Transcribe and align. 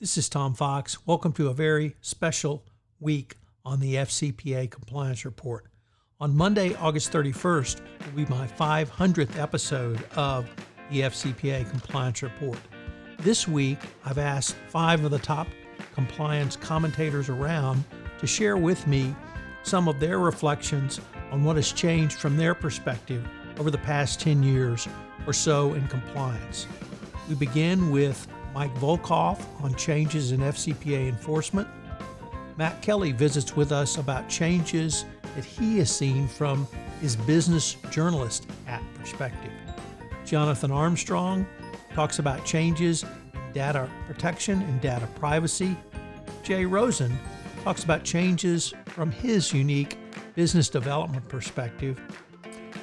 This 0.00 0.16
is 0.16 0.28
Tom 0.28 0.54
Fox. 0.54 1.04
Welcome 1.08 1.32
to 1.32 1.48
a 1.48 1.52
very 1.52 1.96
special 2.02 2.62
week 3.00 3.34
on 3.64 3.80
the 3.80 3.96
FCPA 3.96 4.70
Compliance 4.70 5.24
Report. 5.24 5.64
On 6.20 6.36
Monday, 6.36 6.76
August 6.76 7.10
31st, 7.10 7.80
will 7.80 8.24
be 8.24 8.26
my 8.26 8.46
500th 8.46 9.36
episode 9.36 10.00
of 10.14 10.48
the 10.92 11.00
FCPA 11.00 11.68
Compliance 11.68 12.22
Report. 12.22 12.60
This 13.18 13.48
week, 13.48 13.80
I've 14.04 14.18
asked 14.18 14.54
five 14.68 15.04
of 15.04 15.10
the 15.10 15.18
top 15.18 15.48
compliance 15.94 16.54
commentators 16.54 17.28
around 17.28 17.82
to 18.20 18.26
share 18.28 18.56
with 18.56 18.86
me 18.86 19.16
some 19.64 19.88
of 19.88 19.98
their 19.98 20.20
reflections 20.20 21.00
on 21.32 21.42
what 21.42 21.56
has 21.56 21.72
changed 21.72 22.18
from 22.18 22.36
their 22.36 22.54
perspective 22.54 23.28
over 23.58 23.68
the 23.68 23.78
past 23.78 24.20
10 24.20 24.44
years 24.44 24.86
or 25.26 25.32
so 25.32 25.74
in 25.74 25.88
compliance. 25.88 26.68
We 27.28 27.34
begin 27.34 27.90
with 27.90 28.28
Mike 28.58 28.74
Volkov 28.74 29.38
on 29.62 29.72
changes 29.76 30.32
in 30.32 30.40
FCPA 30.40 31.08
enforcement. 31.08 31.68
Matt 32.56 32.82
Kelly 32.82 33.12
visits 33.12 33.54
with 33.54 33.70
us 33.70 33.98
about 33.98 34.28
changes 34.28 35.04
that 35.36 35.44
he 35.44 35.78
has 35.78 35.96
seen 35.96 36.26
from 36.26 36.66
his 37.00 37.14
business 37.14 37.76
journalist 37.92 38.48
at 38.66 38.82
perspective. 38.94 39.52
Jonathan 40.24 40.72
Armstrong 40.72 41.46
talks 41.94 42.18
about 42.18 42.44
changes 42.44 43.04
in 43.04 43.52
data 43.52 43.88
protection 44.08 44.60
and 44.62 44.80
data 44.80 45.06
privacy. 45.14 45.76
Jay 46.42 46.64
Rosen 46.64 47.16
talks 47.62 47.84
about 47.84 48.02
changes 48.02 48.74
from 48.86 49.12
his 49.12 49.52
unique 49.52 49.96
business 50.34 50.68
development 50.68 51.28
perspective. 51.28 52.00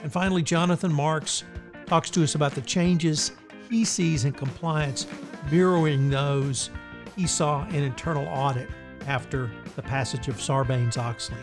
And 0.03 0.09
finally, 0.09 0.41
Jonathan 0.41 0.93
Marks 0.93 1.43
talks 1.85 2.09
to 2.11 2.23
us 2.23 2.35
about 2.35 2.53
the 2.53 2.61
changes 2.61 3.33
he 3.69 3.83
sees 3.83 4.23
in 4.23 4.31
compliance 4.31 5.05
mirroring 5.51 6.09
those 6.09 6.69
he 7.15 7.27
saw 7.27 7.67
in 7.69 7.83
internal 7.83 8.27
audit 8.27 8.69
after 9.07 9.49
the 9.75 9.81
passage 9.81 10.27
of 10.27 10.35
Sarbanes 10.37 10.97
Oxley. 10.97 11.37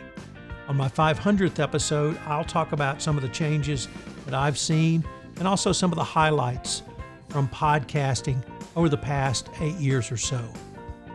On 0.69 0.77
my 0.77 0.89
500th 0.89 1.59
episode, 1.59 2.19
I'll 2.27 2.45
talk 2.45 2.73
about 2.73 3.03
some 3.03 3.17
of 3.17 3.23
the 3.23 3.29
changes 3.29 3.89
that 4.25 4.35
I've 4.35 4.59
seen 4.59 5.05
and 5.39 5.49
also 5.49 5.73
some 5.73 5.91
of 5.93 5.97
the 5.97 6.05
highlights 6.05 6.83
from 7.29 7.49
podcasting 7.49 8.43
over 8.77 8.89
the 8.89 8.97
past 8.97 9.49
eight 9.61 9.75
years 9.77 10.11
or 10.13 10.17
so. 10.17 10.41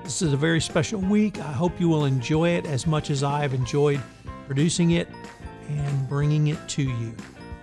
This 0.03 0.21
is 0.21 0.33
a 0.33 0.38
very 0.38 0.61
special 0.61 1.02
week. 1.02 1.39
I 1.39 1.52
hope 1.52 1.80
you 1.80 1.89
will 1.89 2.05
enjoy 2.05 2.49
it 2.49 2.65
as 2.65 2.88
much 2.88 3.09
as 3.09 3.23
I 3.23 3.41
have 3.41 3.53
enjoyed 3.53 4.02
producing 4.47 4.91
it 4.91 5.08
and 5.69 6.09
bringing 6.09 6.47
it 6.47 6.69
to 6.69 6.83
you. 6.83 7.15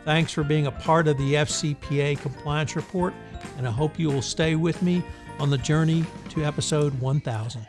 Thanks 0.05 0.33
for 0.33 0.45
being 0.45 0.67
a 0.67 0.71
part 0.71 1.09
of 1.09 1.17
the 1.17 1.35
FCPA 1.35 2.19
Compliance 2.21 2.77
Report 2.77 3.15
and 3.57 3.67
I 3.67 3.71
hope 3.71 3.99
you 3.99 4.09
will 4.09 4.23
stay 4.23 4.55
with 4.55 4.83
me 4.83 5.03
on 5.39 5.51
the 5.51 5.59
journey 5.59 6.05
to 6.31 6.45
episode 6.45 6.99
1000. 7.01 7.67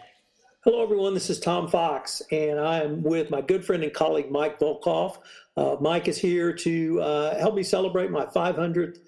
Hello, 0.64 0.82
everyone. 0.82 1.14
This 1.14 1.30
is 1.30 1.40
Tom 1.40 1.68
Fox, 1.68 2.22
and 2.32 2.60
I 2.60 2.82
am 2.82 3.04
with 3.04 3.30
my 3.30 3.42
good 3.42 3.64
friend 3.64 3.84
and 3.84 3.94
colleague 3.94 4.32
Mike 4.32 4.60
Volkov. 4.60 5.18
Uh, 5.56 5.76
Mike 5.80 6.08
is 6.08 6.18
here 6.18 6.52
to 6.54 7.02
uh, 7.02 7.38
help 7.38 7.56
me 7.56 7.64
celebrate 7.64 8.10
my 8.10 8.26
500th 8.26 9.00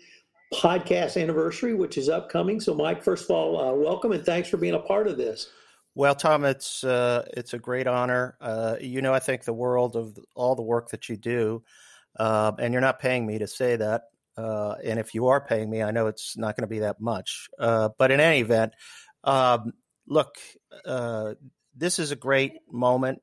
podcast 0.53 1.21
anniversary, 1.21 1.73
which 1.73 1.97
is 1.97 2.09
upcoming. 2.09 2.59
So, 2.59 2.73
Mike, 2.73 3.03
first 3.03 3.25
of 3.25 3.31
all, 3.31 3.59
uh, 3.59 3.73
welcome 3.73 4.11
and 4.11 4.25
thanks 4.25 4.49
for 4.49 4.57
being 4.57 4.75
a 4.75 4.79
part 4.79 5.07
of 5.07 5.17
this. 5.17 5.49
Well, 5.95 6.13
Tom, 6.13 6.45
it's 6.45 6.83
uh, 6.83 7.25
it's 7.35 7.55
a 7.55 7.57
great 7.57 7.87
honor. 7.87 8.37
Uh, 8.39 8.75
you 8.79 9.01
know, 9.01 9.15
I 9.15 9.19
think 9.19 9.43
the 9.43 9.53
world 9.53 9.95
of 9.95 10.15
all 10.35 10.55
the 10.55 10.61
work 10.61 10.89
that 10.89 11.09
you 11.09 11.17
do, 11.17 11.63
uh, 12.19 12.51
and 12.59 12.71
you're 12.71 12.81
not 12.81 12.99
paying 12.99 13.25
me 13.25 13.39
to 13.39 13.47
say 13.47 13.75
that. 13.77 14.03
Uh, 14.37 14.75
and 14.83 14.99
if 14.99 15.13
you 15.13 15.27
are 15.27 15.41
paying 15.41 15.69
me, 15.69 15.81
I 15.81 15.91
know 15.91 16.07
it's 16.07 16.37
not 16.37 16.55
going 16.55 16.63
to 16.63 16.73
be 16.73 16.79
that 16.79 17.01
much. 17.01 17.47
Uh, 17.57 17.89
but 17.97 18.11
in 18.11 18.19
any 18.19 18.39
event, 18.39 18.73
um, 19.23 19.73
look, 20.07 20.35
uh, 20.85 21.33
this 21.75 21.99
is 21.99 22.11
a 22.11 22.15
great 22.15 22.53
moment. 22.71 23.21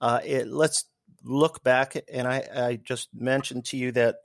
Uh, 0.00 0.20
it, 0.24 0.48
let's 0.48 0.84
look 1.22 1.62
back, 1.62 1.96
and 2.12 2.26
I, 2.26 2.42
I, 2.54 2.76
just 2.76 3.08
mentioned 3.14 3.66
to 3.66 3.76
you 3.76 3.92
that 3.92 4.16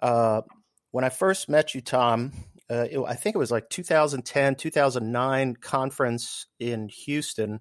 uh, 0.00 0.42
when 0.90 1.04
I 1.04 1.10
first 1.10 1.48
met 1.48 1.74
you, 1.74 1.80
Tom, 1.80 2.32
uh, 2.70 2.86
it, 2.90 2.98
I 2.98 3.14
think 3.14 3.36
it 3.36 3.38
was 3.38 3.50
like 3.50 3.68
2010, 3.68 4.56
2009 4.56 5.56
conference 5.56 6.46
in 6.58 6.88
Houston 7.04 7.60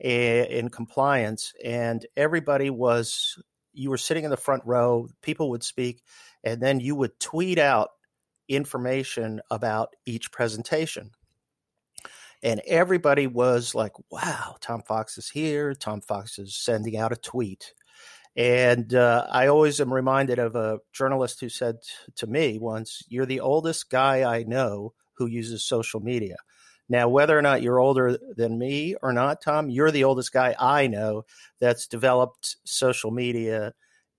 in 0.00 0.68
compliance, 0.68 1.52
and 1.64 2.04
everybody 2.16 2.68
was 2.68 3.38
you 3.74 3.90
were 3.90 3.98
sitting 3.98 4.24
in 4.24 4.30
the 4.30 4.36
front 4.36 4.62
row. 4.64 5.08
People 5.22 5.50
would 5.50 5.62
speak, 5.62 6.02
and 6.44 6.60
then 6.60 6.80
you 6.80 6.94
would 6.94 7.18
tweet 7.18 7.58
out 7.58 7.90
information 8.48 9.40
about 9.50 9.94
each 10.06 10.30
presentation. 10.30 11.10
And 12.42 12.60
everybody 12.66 13.26
was 13.26 13.74
like, 13.74 13.92
wow, 14.10 14.56
Tom 14.60 14.82
Fox 14.82 15.16
is 15.16 15.30
here. 15.30 15.74
Tom 15.74 16.02
Fox 16.02 16.38
is 16.38 16.54
sending 16.54 16.98
out 16.98 17.12
a 17.12 17.16
tweet. 17.16 17.72
And 18.36 18.94
uh, 18.94 19.26
I 19.30 19.46
always 19.46 19.80
am 19.80 19.94
reminded 19.94 20.38
of 20.38 20.54
a 20.54 20.80
journalist 20.92 21.40
who 21.40 21.48
said 21.48 21.76
to 22.16 22.26
me 22.26 22.58
once, 22.58 23.02
You're 23.08 23.26
the 23.26 23.40
oldest 23.40 23.90
guy 23.90 24.22
I 24.30 24.42
know 24.42 24.92
who 25.12 25.26
uses 25.26 25.64
social 25.64 26.00
media. 26.00 26.36
Now, 26.88 27.08
whether 27.08 27.38
or 27.38 27.42
not 27.42 27.62
you're 27.62 27.78
older 27.78 28.18
than 28.36 28.58
me 28.58 28.94
or 29.02 29.12
not, 29.12 29.40
Tom, 29.40 29.70
you're 29.70 29.92
the 29.92 30.04
oldest 30.04 30.32
guy 30.32 30.54
I 30.58 30.86
know 30.86 31.24
that's 31.60 31.86
developed 31.86 32.56
social 32.64 33.10
media 33.10 33.72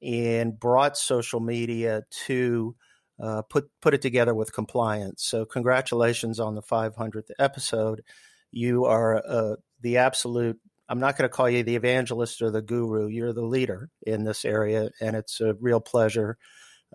and 0.06 0.60
brought 0.60 0.98
social 0.98 1.40
media 1.40 2.04
to 2.28 2.76
uh, 3.22 3.42
put 3.44 3.70
put 3.82 3.94
it 3.94 4.02
together 4.02 4.34
with 4.34 4.54
compliance. 4.54 5.24
So 5.24 5.46
congratulations 5.46 6.40
on 6.40 6.56
the 6.56 6.62
500th 6.62 7.32
episode. 7.40 8.04
You 8.52 8.86
are 8.86 9.24
uh, 9.26 9.56
the 9.82 9.98
absolute. 9.98 10.60
I'm 10.88 11.00
not 11.00 11.18
going 11.18 11.28
to 11.28 11.36
call 11.36 11.50
you 11.50 11.64
the 11.64 11.76
evangelist 11.76 12.42
or 12.44 12.52
the 12.52 12.62
guru. 12.62 13.08
You're 13.08 13.34
the 13.34 13.46
leader 13.46 13.90
in 14.06 14.24
this 14.24 14.46
area, 14.46 14.92
and 15.02 15.16
it's 15.16 15.42
a 15.42 15.56
real 15.60 15.80
pleasure 15.80 16.38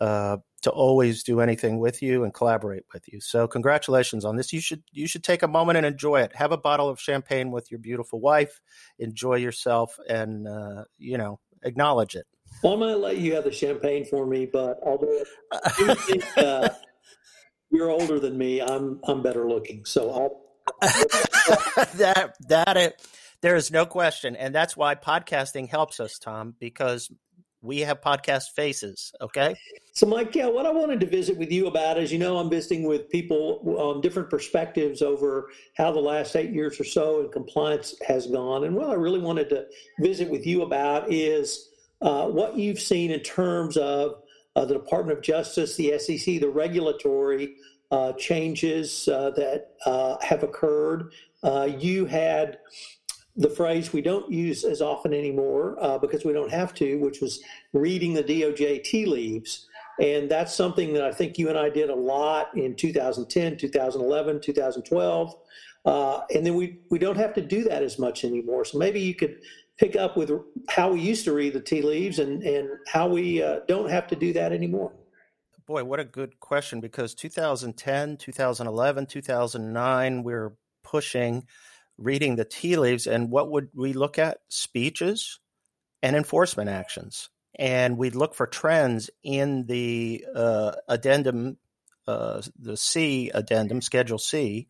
uh, 0.01 0.37
to 0.63 0.71
always 0.71 1.25
do 1.25 1.41
anything 1.41 1.81
with 1.81 2.03
you 2.03 2.23
and 2.23 2.33
collaborate 2.33 2.85
with 2.93 3.05
you. 3.09 3.21
So 3.21 3.49
congratulations 3.49 4.25
on 4.25 4.37
this. 4.37 4.53
You 4.53 4.61
should 4.61 4.85
you 4.93 5.09
should 5.09 5.25
take 5.25 5.43
a 5.43 5.49
moment 5.49 5.79
and 5.79 5.87
enjoy 5.87 6.21
it. 6.21 6.37
Have 6.37 6.53
a 6.53 6.59
bottle 6.59 6.89
of 6.89 7.01
champagne 7.01 7.51
with 7.51 7.71
your 7.71 7.81
beautiful 7.81 8.21
wife. 8.21 8.61
Enjoy 8.99 9.35
yourself, 9.35 9.99
and 10.09 10.47
uh, 10.47 10.85
you 10.99 11.19
know 11.19 11.41
acknowledge 11.63 12.15
it. 12.15 12.27
Well, 12.63 12.75
I'm 12.75 12.81
going 12.81 12.93
to 12.93 12.99
let 12.99 13.19
you 13.19 13.35
have 13.35 13.45
the 13.45 13.53
champagne 13.53 14.05
for 14.05 14.27
me, 14.27 14.47
but 14.47 14.79
although 14.83 15.23
I 15.53 15.95
think 15.95 16.25
uh, 16.37 16.69
you're 17.71 17.91
older 17.91 18.21
than 18.21 18.37
me, 18.37 18.61
I'm 18.61 19.01
I'm 19.05 19.23
better 19.23 19.49
looking. 19.49 19.85
So 19.85 20.11
I'll. 20.11 20.41
that 21.97 22.35
that 22.49 22.77
it, 22.77 23.03
there 23.41 23.57
is 23.57 23.71
no 23.71 23.87
question, 23.87 24.37
and 24.37 24.55
that's 24.55 24.77
why 24.77 24.95
podcasting 24.95 25.69
helps 25.69 26.01
us, 26.01 26.19
Tom, 26.19 26.55
because 26.61 27.11
we 27.63 27.81
have 27.81 28.01
podcast 28.01 28.51
faces. 28.55 29.13
Okay. 29.21 29.55
So, 29.93 30.07
Mike, 30.07 30.35
yeah, 30.35 30.47
what 30.47 30.67
I 30.67 30.71
wanted 30.71 31.01
to 31.01 31.07
visit 31.07 31.37
with 31.37 31.51
you 31.51 31.67
about 31.67 31.99
is, 31.99 32.13
you 32.13 32.19
know, 32.19 32.39
I'm 32.39 32.49
visiting 32.49 32.85
with 32.85 33.11
people 33.11 33.61
on 33.79 34.01
different 34.01 34.31
perspectives 34.31 35.03
over 35.03 35.51
how 35.77 35.93
the 35.93 36.01
last 36.01 36.37
eight 36.37 36.53
years 36.53 36.81
or 36.81 36.85
so 36.85 37.23
in 37.23 37.31
compliance 37.31 37.95
has 38.07 38.27
gone, 38.27 38.65
and 38.65 38.77
what 38.77 38.91
I 38.91 38.95
really 38.95 39.21
wanted 39.21 39.49
to 39.51 39.67
visit 39.99 40.31
with 40.31 40.47
you 40.47 40.63
about 40.63 41.13
is 41.13 41.70
uh, 42.03 42.27
what 42.27 42.57
you've 42.57 42.81
seen 42.81 43.11
in 43.11 43.21
terms 43.21 43.77
of 43.77 44.23
uh, 44.57 44.65
the 44.65 44.75
Department 44.75 45.19
of 45.19 45.25
Justice, 45.25 45.77
the 45.77 45.99
SEC, 45.99 46.41
the 46.41 46.49
regulatory 46.49 47.57
uh, 47.91 48.13
changes 48.15 49.09
uh, 49.09 49.31
that 49.31 49.73
uh, 49.87 50.17
have 50.21 50.43
occurred. 50.43 51.13
You 51.79 52.07
had 52.07 52.59
the 53.37 53.51
phrase 53.51 53.93
we 53.93 54.03
don't 54.03 54.31
use 54.31 54.65
as 54.65 54.83
often 54.83 55.15
anymore 55.15 55.77
because 56.01 56.25
we 56.25 56.33
don't 56.33 56.51
have 56.51 56.75
to, 56.75 56.97
which 56.97 57.21
was 57.21 57.41
reading 57.73 58.15
the 58.15 58.25
DOJ 58.25 58.85
tea 58.85 59.07
leaves. 59.07 59.67
And 60.01 60.31
that's 60.31 60.55
something 60.55 60.95
that 60.95 61.05
I 61.05 61.13
think 61.13 61.37
you 61.37 61.51
and 61.51 61.59
I 61.59 61.69
did 61.69 61.91
a 61.91 61.95
lot 61.95 62.57
in 62.57 62.75
2010, 62.75 63.59
2011, 63.59 64.41
2012. 64.41 65.35
Uh, 65.85 66.21
and 66.35 66.45
then 66.45 66.55
we, 66.55 66.79
we 66.91 66.99
don't 66.99 67.17
have 67.17 67.35
to 67.35 67.41
do 67.43 67.65
that 67.65 67.83
as 67.83 67.99
much 67.99 68.25
anymore. 68.25 68.65
So 68.65 68.79
maybe 68.79 69.01
you 69.01 69.15
could 69.15 69.41
pick 69.81 69.97
up 69.97 70.15
with 70.17 70.31
how 70.69 70.93
we 70.93 71.01
used 71.01 71.25
to 71.25 71.33
read 71.33 71.55
the 71.55 71.61
tea 71.61 71.81
leaves 71.81 72.19
and, 72.19 72.43
and 72.43 72.69
how 72.87 73.09
we 73.09 73.43
uh, 73.43 73.61
don't 73.67 73.89
have 73.89 74.07
to 74.07 74.15
do 74.15 74.35
that 74.35 74.53
anymore? 74.53 74.93
Boy, 75.67 75.85
what 75.85 75.99
a 75.99 76.05
good 76.05 76.39
question 76.39 76.81
because 76.81 77.15
2010, 77.15 78.19
2011, 78.19 79.07
2009, 79.07 80.23
we're 80.23 80.53
pushing 80.85 81.47
reading 81.97 82.37
the 82.37 82.45
tea 82.45 82.77
leaves. 82.77 83.07
And 83.07 83.31
what 83.31 83.51
would 83.51 83.71
we 83.75 83.95
look 83.95 84.19
at? 84.19 84.39
Speeches 84.49 85.41
and 86.03 86.15
enforcement 86.15 86.69
actions. 86.69 87.31
And 87.59 87.97
we'd 87.97 88.15
look 88.15 88.35
for 88.35 88.47
trends 88.47 89.09
in 89.23 89.67
the 89.67 90.27
uh, 90.35 90.73
addendum, 90.89 91.57
uh, 92.07 92.43
the 92.59 92.77
C 92.77 93.31
addendum, 93.33 93.81
Schedule 93.81 94.19
C, 94.19 94.67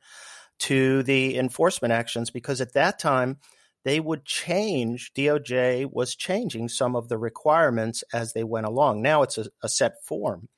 to 0.60 1.02
the 1.02 1.36
enforcement 1.36 1.92
actions, 1.92 2.30
because 2.30 2.60
at 2.60 2.74
that 2.74 2.98
time, 2.98 3.38
they 3.84 4.00
would 4.00 4.24
change, 4.24 5.12
DOJ 5.14 5.90
was 5.90 6.14
changing 6.14 6.68
some 6.68 6.94
of 6.94 7.08
the 7.08 7.18
requirements 7.18 8.04
as 8.12 8.32
they 8.32 8.44
went 8.44 8.66
along. 8.66 9.02
Now 9.02 9.22
it's 9.22 9.38
a, 9.38 9.46
a 9.62 9.68
set 9.68 10.04
form. 10.04 10.48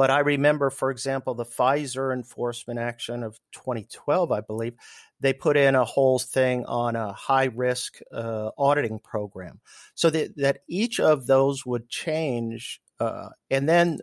But 0.00 0.10
I 0.10 0.20
remember, 0.20 0.70
for 0.70 0.90
example, 0.90 1.34
the 1.34 1.44
Pfizer 1.44 2.10
enforcement 2.10 2.80
action 2.80 3.22
of 3.22 3.38
2012, 3.52 4.32
I 4.32 4.40
believe, 4.40 4.72
they 5.20 5.34
put 5.34 5.58
in 5.58 5.74
a 5.74 5.84
whole 5.84 6.18
thing 6.18 6.64
on 6.64 6.96
a 6.96 7.12
high 7.12 7.50
risk 7.54 7.98
uh, 8.10 8.48
auditing 8.56 8.98
program 9.00 9.60
so 9.94 10.08
that, 10.08 10.34
that 10.38 10.60
each 10.66 11.00
of 11.00 11.26
those 11.26 11.66
would 11.66 11.90
change. 11.90 12.80
Uh, 12.98 13.28
and 13.50 13.68
then, 13.68 13.98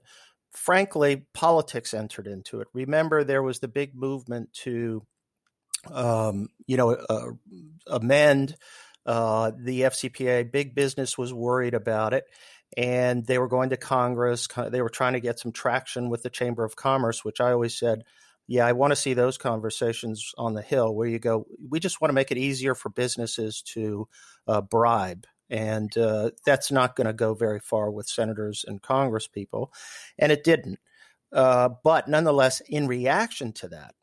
frankly, 0.52 1.26
politics 1.34 1.96
entered 1.96 2.28
into 2.28 2.62
it. 2.62 2.68
Remember, 2.74 3.24
there 3.24 3.42
was 3.42 3.58
the 3.58 3.68
big 3.68 3.96
movement 3.96 4.54
to, 4.62 5.04
um, 5.92 6.50
you 6.66 6.78
know, 6.78 6.92
uh, 6.92 7.32
amend 7.88 8.56
uh, 9.06 9.52
the 9.58 9.82
FCPA. 9.82 10.52
Big 10.52 10.76
business 10.76 11.18
was 11.18 11.34
worried 11.34 11.74
about 11.74 12.14
it. 12.14 12.26
And 12.76 13.26
they 13.26 13.38
were 13.38 13.48
going 13.48 13.70
to 13.70 13.78
Congress. 13.78 14.48
They 14.70 14.82
were 14.82 14.90
trying 14.90 15.14
to 15.14 15.22
get 15.22 15.40
some 15.40 15.54
traction 15.54 16.10
with 16.10 16.22
the 16.22 16.30
Chamber 16.30 16.66
of 16.66 16.76
Commerce, 16.76 17.24
which 17.24 17.40
I 17.40 17.52
always 17.52 17.78
said 17.78 18.04
yeah, 18.48 18.66
I 18.66 18.72
want 18.72 18.92
to 18.92 18.96
see 18.96 19.14
those 19.14 19.38
conversations 19.38 20.32
on 20.38 20.54
the 20.54 20.62
Hill 20.62 20.96
where 20.96 21.08
you 21.08 21.20
go, 21.20 21.46
we 21.70 21.80
just 21.80 22.00
want 22.00 22.10
to 22.10 22.16
make 22.16 22.32
it 22.32 22.38
easier 22.38 22.74
for 22.76 22.90
businesses 22.90 23.62
to 23.74 24.08
uh, 24.48 24.62
bribe. 24.62 25.26
And 25.50 25.96
uh, 25.98 26.32
that's 26.46 26.72
not 26.72 26.96
going 26.96 27.08
to 27.08 27.14
go 27.14 27.34
very 27.34 27.60
far 27.60 27.92
with 27.92 28.08
senators 28.08 28.64
and 28.66 28.82
Congress 28.82 29.28
people. 29.28 29.74
And 30.18 30.32
it 30.32 30.46
didn't. 30.46 30.80
Uh, 31.32 31.70
but 31.84 32.08
nonetheless, 32.08 32.62
in 32.62 32.88
reaction 32.88 33.52
to 33.52 33.68
that, 33.70 33.96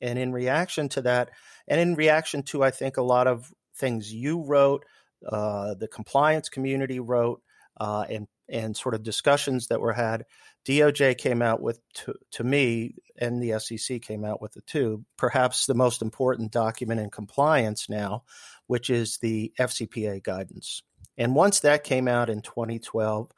and 0.00 0.18
in 0.18 0.32
reaction 0.32 0.88
to 0.90 1.02
that, 1.02 1.30
and 1.68 1.80
in 1.80 1.94
reaction 1.94 2.42
to, 2.44 2.62
I 2.62 2.70
think, 2.70 2.96
a 2.96 3.02
lot 3.02 3.26
of 3.26 3.52
things 3.76 4.12
you 4.12 4.42
wrote, 4.42 4.84
uh, 5.26 5.74
the 5.74 5.88
compliance 5.88 6.48
community 6.48 7.00
wrote, 7.00 7.42
uh, 7.78 8.04
and 8.08 8.26
and 8.50 8.76
sort 8.76 8.94
of 8.94 9.02
discussions 9.02 9.68
that 9.68 9.80
were 9.80 9.92
had, 9.92 10.24
DOJ 10.66 11.16
came 11.16 11.40
out 11.40 11.62
with, 11.62 11.80
to, 11.94 12.14
to, 12.32 12.44
me, 12.44 12.94
and 13.16 13.42
the 13.42 13.58
SEC 13.58 14.02
came 14.02 14.24
out 14.24 14.42
with 14.42 14.52
the 14.52 14.60
two, 14.62 15.04
perhaps 15.16 15.66
the 15.66 15.74
most 15.74 16.02
important 16.02 16.52
document 16.52 17.00
in 17.00 17.10
compliance 17.10 17.88
now, 17.88 18.24
which 18.66 18.90
is 18.90 19.18
the 19.18 19.52
FCPA 19.58 20.22
guidance. 20.22 20.82
And 21.16 21.34
once 21.34 21.60
that 21.60 21.84
came 21.84 22.08
out 22.08 22.28
in 22.28 22.42
2012, 22.42 23.30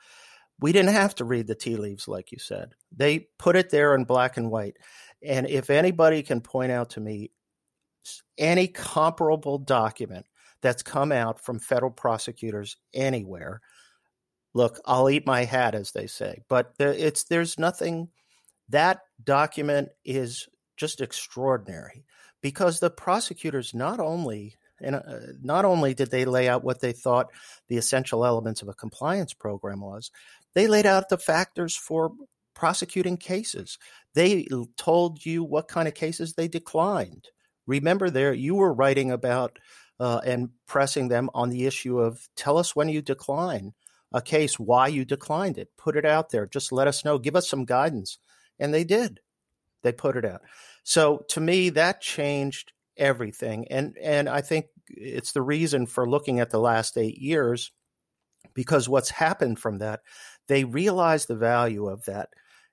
we 0.60 0.72
didn't 0.72 0.90
have 0.90 1.14
to 1.16 1.24
read 1.24 1.46
the 1.46 1.54
tea 1.54 1.76
leaves, 1.76 2.06
like 2.08 2.32
you 2.32 2.38
said. 2.38 2.74
They 2.94 3.28
put 3.38 3.56
it 3.56 3.70
there 3.70 3.94
in 3.94 4.04
black 4.04 4.36
and 4.36 4.50
white. 4.50 4.76
And 5.24 5.48
if 5.48 5.70
anybody 5.70 6.22
can 6.22 6.40
point 6.40 6.72
out 6.72 6.90
to 6.90 7.00
me 7.00 7.30
any 8.36 8.66
comparable 8.66 9.58
document 9.58 10.26
that's 10.60 10.82
come 10.82 11.12
out 11.12 11.40
from 11.40 11.58
federal 11.58 11.90
prosecutors 11.90 12.76
anywhere 12.92 13.60
look, 14.54 14.80
I'll 14.84 15.10
eat 15.10 15.26
my 15.26 15.44
hat, 15.44 15.74
as 15.74 15.92
they 15.92 16.06
say. 16.06 16.42
But 16.48 16.74
it's 16.78 17.24
there's 17.24 17.58
nothing. 17.58 18.08
That 18.68 19.00
document 19.22 19.88
is 20.04 20.48
just 20.76 21.00
extraordinary 21.00 22.04
because 22.40 22.80
the 22.80 22.90
prosecutors 22.90 23.74
not 23.74 24.00
only 24.00 24.56
and 24.80 24.96
uh, 24.96 25.18
not 25.40 25.64
only 25.64 25.94
did 25.94 26.10
they 26.10 26.24
lay 26.24 26.48
out 26.48 26.64
what 26.64 26.80
they 26.80 26.92
thought 26.92 27.28
the 27.68 27.76
essential 27.76 28.24
elements 28.26 28.62
of 28.62 28.68
a 28.68 28.74
compliance 28.74 29.32
program 29.32 29.80
was, 29.80 30.10
they 30.54 30.66
laid 30.66 30.86
out 30.86 31.08
the 31.08 31.18
factors 31.18 31.76
for 31.76 32.12
prosecuting 32.62 33.16
cases. 33.16 33.76
They 34.14 34.46
told 34.76 35.26
you 35.26 35.42
what 35.42 35.66
kind 35.66 35.88
of 35.88 35.94
cases 35.94 36.34
they 36.34 36.46
declined. 36.46 37.26
Remember, 37.66 38.08
there 38.08 38.32
you 38.32 38.54
were 38.54 38.72
writing 38.72 39.10
about 39.10 39.58
uh, 39.98 40.20
and 40.24 40.50
pressing 40.68 41.08
them 41.08 41.28
on 41.34 41.50
the 41.50 41.66
issue 41.66 41.98
of 41.98 42.28
tell 42.36 42.56
us 42.56 42.76
when 42.76 42.88
you 42.88 43.02
decline 43.02 43.72
a 44.12 44.22
case 44.22 44.60
why 44.60 44.86
you 44.86 45.04
declined 45.04 45.58
it. 45.58 45.70
Put 45.76 45.96
it 45.96 46.04
out 46.04 46.30
there. 46.30 46.46
Just 46.46 46.70
let 46.70 46.86
us 46.86 47.04
know. 47.04 47.18
Give 47.18 47.34
us 47.34 47.48
some 47.48 47.64
guidance. 47.64 48.18
And 48.60 48.72
they 48.72 48.84
did. 48.84 49.18
They 49.82 49.90
put 49.90 50.16
it 50.16 50.24
out. 50.24 50.42
So 50.84 51.24
to 51.30 51.40
me, 51.40 51.70
that 51.70 52.00
changed 52.00 52.72
everything. 52.96 53.66
And 53.72 53.96
and 54.00 54.28
I 54.28 54.40
think 54.40 54.66
it's 54.86 55.32
the 55.32 55.42
reason 55.42 55.86
for 55.86 56.08
looking 56.08 56.38
at 56.38 56.50
the 56.50 56.60
last 56.60 56.96
eight 56.96 57.18
years, 57.18 57.72
because 58.54 58.88
what's 58.88 59.10
happened 59.10 59.58
from 59.58 59.78
that, 59.78 60.02
they 60.46 60.62
realized 60.62 61.26
the 61.26 61.34
value 61.34 61.88
of 61.88 62.04
that. 62.04 62.28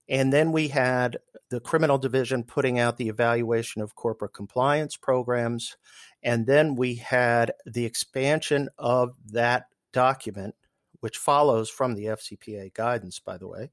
And 0.10 0.34
then 0.34 0.52
we 0.52 0.68
had 0.68 1.18
the 1.50 1.60
criminal 1.60 1.98
division 1.98 2.44
putting 2.44 2.80
out 2.80 2.98
the 2.98 3.10
evaluation 3.10 3.82
of 3.82 3.96
corporate 3.96 4.34
compliance 4.34 4.98
programs. 4.98 5.78
And 6.24 6.46
then 6.46 6.76
we 6.76 6.96
had 6.96 7.54
the 7.66 7.86
expansion 7.86 8.70
of 8.78 9.14
that 9.32 9.66
document 9.94 10.56
which 11.02 11.18
follows 11.18 11.70
from 11.70 11.96
the 11.96 12.06
FCPA 12.06 12.74
guidance, 12.74 13.20
by 13.20 13.38
the 13.38 13.48
way, 13.48 13.70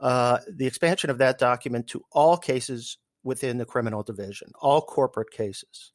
uh, 0.00 0.38
the 0.48 0.66
expansion 0.66 1.10
of 1.10 1.18
that 1.18 1.38
document 1.38 1.86
to 1.88 2.04
all 2.12 2.36
cases 2.36 2.98
within 3.22 3.58
the 3.58 3.64
criminal 3.64 4.02
division, 4.02 4.52
all 4.60 4.82
corporate 4.82 5.30
cases, 5.30 5.92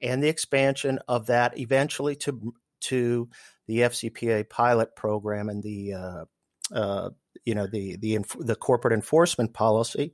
and 0.00 0.22
the 0.22 0.28
expansion 0.28 0.98
of 1.08 1.26
that 1.26 1.58
eventually 1.58 2.16
to 2.16 2.54
to 2.80 3.28
the 3.68 3.78
FCPA 3.78 4.48
pilot 4.48 4.94
program 4.96 5.48
and 5.48 5.62
the 5.62 5.94
uh, 5.94 6.24
uh, 6.72 7.10
you 7.44 7.54
know 7.54 7.66
the 7.66 7.96
the 7.96 8.18
the 8.40 8.56
corporate 8.56 8.94
enforcement 8.94 9.52
policy. 9.52 10.12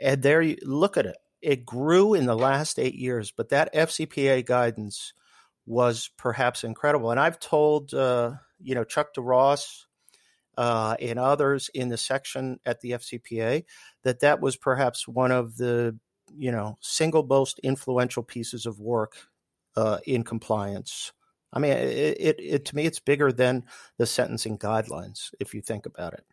And 0.00 0.22
there 0.22 0.42
you 0.42 0.56
look 0.62 0.96
at 0.96 1.06
it; 1.06 1.16
it 1.40 1.64
grew 1.64 2.14
in 2.14 2.26
the 2.26 2.36
last 2.36 2.78
eight 2.78 2.94
years, 2.94 3.30
but 3.30 3.50
that 3.50 3.72
FCPA 3.74 4.44
guidance 4.44 5.12
was 5.66 6.10
perhaps 6.18 6.64
incredible. 6.64 7.10
And 7.10 7.20
I've 7.20 7.38
told 7.38 7.94
uh, 7.94 8.32
you 8.64 8.74
know, 8.74 8.82
Chuck 8.82 9.14
Duross 9.14 9.84
uh, 10.56 10.96
and 11.00 11.18
others 11.18 11.70
in 11.74 11.90
the 11.90 11.96
section 11.96 12.58
at 12.64 12.80
the 12.80 12.92
FCPA, 12.92 13.64
that 14.02 14.20
that 14.20 14.40
was 14.40 14.56
perhaps 14.56 15.06
one 15.06 15.30
of 15.30 15.56
the, 15.56 15.98
you 16.34 16.50
know, 16.50 16.78
single 16.80 17.24
most 17.24 17.58
influential 17.60 18.22
pieces 18.22 18.66
of 18.66 18.80
work 18.80 19.16
uh, 19.76 19.98
in 20.06 20.24
compliance. 20.24 21.12
I 21.54 21.60
mean, 21.60 21.72
it, 21.72 22.16
it, 22.20 22.36
it, 22.40 22.64
to 22.66 22.76
me, 22.76 22.84
it's 22.84 22.98
bigger 22.98 23.32
than 23.32 23.64
the 23.96 24.06
sentencing 24.06 24.58
guidelines, 24.58 25.32
if 25.40 25.54
you 25.54 25.62
think 25.62 25.86
about 25.86 26.12
it. 26.12 26.24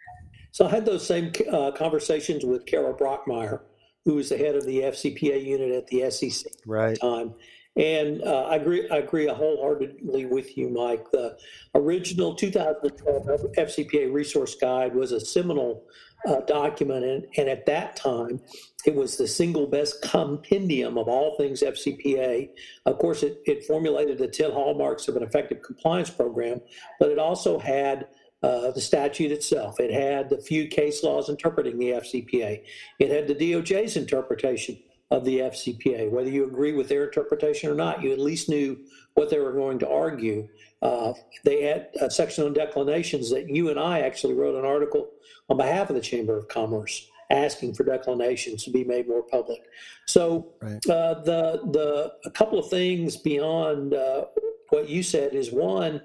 So 0.51 0.68
I 0.68 0.70
had 0.70 0.86
those 0.86 1.06
same 1.06 1.32
uh, 1.51 1.72
conversations 1.72 2.44
with 2.44 2.66
Kara 2.66 2.94
Brockmeyer, 2.94 3.62
who 4.04 4.16
was 4.16 4.30
the 4.30 4.38
head 4.38 4.56
of 4.56 4.66
the 4.66 4.80
FCPA 4.80 5.46
unit 5.46 5.72
at 5.72 5.88
the 5.88 6.10
SEC 6.10 6.51
right. 6.66 6.94
at 6.94 7.00
the 7.00 7.00
time. 7.00 7.34
And 7.78 8.22
uh, 8.24 8.48
I 8.50 8.58
agree. 8.58 8.90
I 8.90 8.98
agree 8.98 9.28
wholeheartedly 9.28 10.25
with 10.25 10.58
you, 10.58 10.70
Mike. 10.70 11.10
The 11.12 11.38
original 11.74 12.36
2012 12.36 13.54
FCPA 13.58 14.12
resource 14.12 14.56
guide 14.56 14.94
was 14.94 15.13
a 15.13 15.22
seminal 15.22 15.86
uh, 16.28 16.42
document, 16.42 17.04
and, 17.04 17.25
and, 17.38 17.50
at 17.50 17.66
that 17.66 17.96
time, 17.96 18.40
it 18.86 18.96
was 18.96 19.18
the 19.18 19.28
single 19.28 19.66
best 19.66 20.01
compendium 20.01 20.98
of 20.98 21.08
all 21.08 21.36
things 21.36 21.62
FCPA. 21.62 22.50
Of 22.86 23.00
course, 23.00 23.24
it, 23.24 23.42
it 23.46 23.66
formulated 23.66 24.18
the 24.18 24.28
10 24.28 24.51
hallmarks 24.51 25.08
of 25.08 25.16
an 25.16 25.24
effective 25.24 25.62
compliance 25.63 26.10
program, 26.10 26.62
but 27.00 27.10
it 27.10 27.18
also 27.18 27.58
had 27.58 28.08
uh, 28.44 28.72
the 28.72 28.82
statute 28.82 29.32
itself. 29.32 29.80
It 29.80 29.92
had 29.92 30.30
the 30.30 30.42
few 30.42 30.68
case 30.68 31.04
laws 31.04 31.30
interpreting 31.30 31.78
the 31.78 31.92
FCPA. 31.92 32.63
It 33.00 33.10
had 33.10 33.28
the 33.28 33.36
DOJ's 33.36 33.98
interpretation 33.98 34.78
of 35.12 35.25
the 35.25 35.40
FCPA. 35.40 36.10
Whether 36.10 36.30
you 36.30 36.46
agree 36.46 36.74
with 36.74 36.88
their 36.88 37.06
interpretation 37.06 37.70
or 37.70 37.75
not, 37.75 38.01
you 38.01 38.12
at 38.12 38.20
least 38.20 38.50
knew 38.50 38.80
what 39.13 39.30
they 39.30 39.40
were 39.40 39.54
going 39.54 39.78
to 39.80 39.90
argue. 39.90 40.48
Uh, 40.82 41.14
they 41.44 41.64
had 41.64 41.90
a 42.00 42.10
section 42.10 42.46
on 42.46 42.54
declinations 42.54 43.30
that 43.30 43.50
you 43.50 43.70
and 43.70 43.80
I 43.80 44.00
actually 44.02 44.34
wrote 44.34 44.56
an 44.56 44.66
article 44.66 45.10
on 45.50 45.58
behalf 45.58 45.90
of 45.90 45.96
the 45.96 46.02
Chamber 46.02 46.38
of 46.38 46.48
Commerce 46.48 47.08
asking 47.30 47.74
for 47.74 47.84
declinations 47.84 48.64
to 48.64 48.72
be 48.72 48.84
made 48.84 49.08
more 49.08 49.24
public. 49.24 49.62
So 50.06 50.54
right. 50.62 50.86
uh, 50.90 51.22
the 51.22 51.62
the 51.72 52.14
a 52.26 52.32
couple 52.32 52.60
of 52.60 52.70
things 52.70 53.16
beyond 53.16 53.94
uh, 53.94 54.26
what 54.70 54.90
you 54.90 55.04
said 55.04 55.34
is 55.34 55.52
one, 55.52 56.02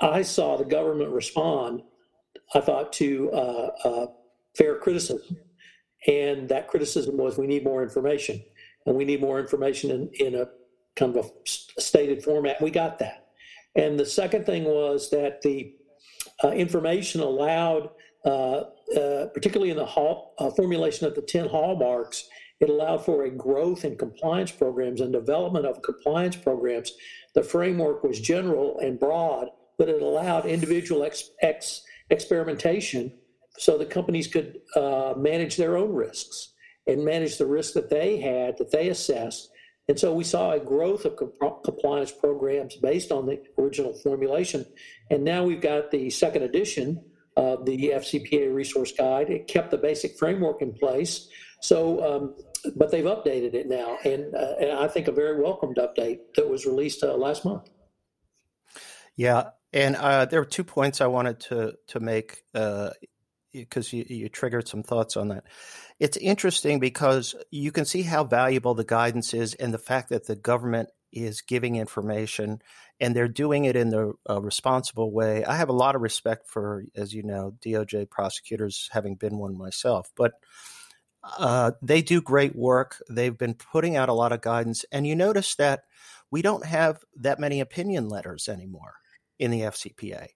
I 0.00 0.22
saw 0.22 0.56
the 0.56 0.64
government 0.64 1.10
respond. 1.10 1.82
I 2.54 2.60
thought 2.60 2.92
to 2.94 3.30
uh, 3.32 3.70
uh, 3.84 4.06
fair 4.56 4.76
criticism 4.78 5.36
and 6.06 6.48
that 6.48 6.68
criticism 6.68 7.16
was 7.16 7.38
we 7.38 7.46
need 7.46 7.64
more 7.64 7.82
information. 7.82 8.42
And 8.86 8.96
we 8.96 9.04
need 9.04 9.20
more 9.20 9.40
information 9.40 9.90
in, 9.90 10.10
in 10.14 10.34
a 10.34 10.48
kind 10.96 11.16
of 11.16 11.26
a 11.26 11.30
stated 11.80 12.22
format. 12.22 12.60
We 12.62 12.70
got 12.70 12.98
that. 13.00 13.27
And 13.78 13.98
the 13.98 14.04
second 14.04 14.44
thing 14.44 14.64
was 14.64 15.08
that 15.10 15.40
the 15.42 15.72
uh, 16.42 16.50
information 16.50 17.20
allowed, 17.20 17.90
uh, 18.24 18.64
uh, 18.96 19.26
particularly 19.32 19.70
in 19.70 19.76
the 19.76 19.86
hall, 19.86 20.34
uh, 20.38 20.50
formulation 20.50 21.06
of 21.06 21.14
the 21.14 21.22
10 21.22 21.48
hallmarks, 21.48 22.28
It 22.60 22.68
allowed 22.70 23.04
for 23.04 23.22
a 23.22 23.30
growth 23.30 23.84
in 23.84 23.96
compliance 23.96 24.50
programs 24.50 25.00
and 25.00 25.12
development 25.12 25.64
of 25.64 25.80
compliance 25.80 26.34
programs. 26.34 26.92
The 27.34 27.44
framework 27.44 28.02
was 28.02 28.18
general 28.18 28.80
and 28.80 28.98
broad, 28.98 29.46
but 29.78 29.88
it 29.88 30.02
allowed 30.02 30.44
individual 30.44 31.04
ex, 31.04 31.30
ex, 31.40 31.82
experimentation 32.10 33.12
so 33.58 33.78
that 33.78 33.90
companies 33.90 34.26
could 34.26 34.58
uh, 34.74 35.14
manage 35.16 35.56
their 35.56 35.76
own 35.76 35.92
risks 35.92 36.52
and 36.88 37.04
manage 37.04 37.38
the 37.38 37.46
risks 37.46 37.74
that 37.74 37.90
they 37.90 38.18
had, 38.18 38.58
that 38.58 38.72
they 38.72 38.88
assessed. 38.88 39.50
And 39.88 39.98
so 39.98 40.12
we 40.12 40.24
saw 40.24 40.52
a 40.52 40.60
growth 40.60 41.06
of 41.06 41.16
compliance 41.64 42.12
programs 42.12 42.76
based 42.76 43.10
on 43.10 43.24
the 43.24 43.42
original 43.58 43.94
formulation. 43.94 44.66
And 45.10 45.24
now 45.24 45.44
we've 45.44 45.62
got 45.62 45.90
the 45.90 46.10
second 46.10 46.42
edition 46.42 47.02
of 47.36 47.64
the 47.64 47.92
FCPA 47.94 48.54
resource 48.54 48.92
guide. 48.92 49.30
It 49.30 49.46
kept 49.46 49.70
the 49.70 49.78
basic 49.78 50.18
framework 50.18 50.60
in 50.60 50.74
place. 50.74 51.28
So, 51.60 52.04
um, 52.04 52.34
but 52.76 52.90
they've 52.90 53.04
updated 53.04 53.54
it 53.54 53.68
now, 53.68 53.98
and, 54.04 54.34
uh, 54.34 54.54
and, 54.60 54.72
I 54.72 54.88
think 54.88 55.08
a 55.08 55.12
very 55.12 55.40
welcomed 55.40 55.76
update 55.76 56.18
that 56.34 56.48
was 56.48 56.66
released 56.66 57.02
uh, 57.02 57.14
last 57.14 57.44
month. 57.44 57.68
Yeah, 59.16 59.50
and 59.72 59.96
uh, 59.96 60.24
there 60.26 60.40
were 60.40 60.46
two 60.46 60.64
points 60.64 61.00
I 61.00 61.06
wanted 61.06 61.40
to 61.40 61.74
to 61.88 62.00
make 62.00 62.44
because 63.60 63.92
you, 63.92 64.04
you 64.08 64.28
triggered 64.28 64.68
some 64.68 64.82
thoughts 64.82 65.16
on 65.16 65.28
that. 65.28 65.44
It's 65.98 66.16
interesting 66.16 66.78
because 66.80 67.34
you 67.50 67.72
can 67.72 67.84
see 67.84 68.02
how 68.02 68.24
valuable 68.24 68.74
the 68.74 68.84
guidance 68.84 69.34
is, 69.34 69.54
and 69.54 69.72
the 69.72 69.78
fact 69.78 70.10
that 70.10 70.26
the 70.26 70.36
government 70.36 70.90
is 71.12 71.40
giving 71.40 71.76
information 71.76 72.60
and 73.00 73.14
they're 73.14 73.28
doing 73.28 73.64
it 73.64 73.76
in 73.76 73.90
the 73.90 74.12
uh, 74.28 74.40
responsible 74.40 75.10
way. 75.10 75.44
I 75.44 75.56
have 75.56 75.68
a 75.68 75.74
lot 75.74 75.94
of 75.94 76.02
respect 76.02 76.48
for, 76.48 76.84
as 76.94 77.14
you 77.14 77.22
know, 77.22 77.54
DOJ 77.64 78.10
prosecutors, 78.10 78.88
having 78.92 79.14
been 79.14 79.38
one 79.38 79.56
myself, 79.56 80.10
but 80.16 80.32
uh, 81.22 81.72
they 81.82 82.02
do 82.02 82.20
great 82.20 82.54
work. 82.54 83.02
They've 83.08 83.36
been 83.36 83.54
putting 83.54 83.96
out 83.96 84.08
a 84.08 84.14
lot 84.14 84.32
of 84.32 84.40
guidance, 84.40 84.84
and 84.92 85.06
you 85.06 85.16
notice 85.16 85.54
that 85.56 85.82
we 86.30 86.42
don't 86.42 86.64
have 86.64 87.00
that 87.16 87.40
many 87.40 87.60
opinion 87.60 88.08
letters 88.08 88.48
anymore 88.48 88.94
in 89.38 89.50
the 89.50 89.62
FCPA. 89.62 90.28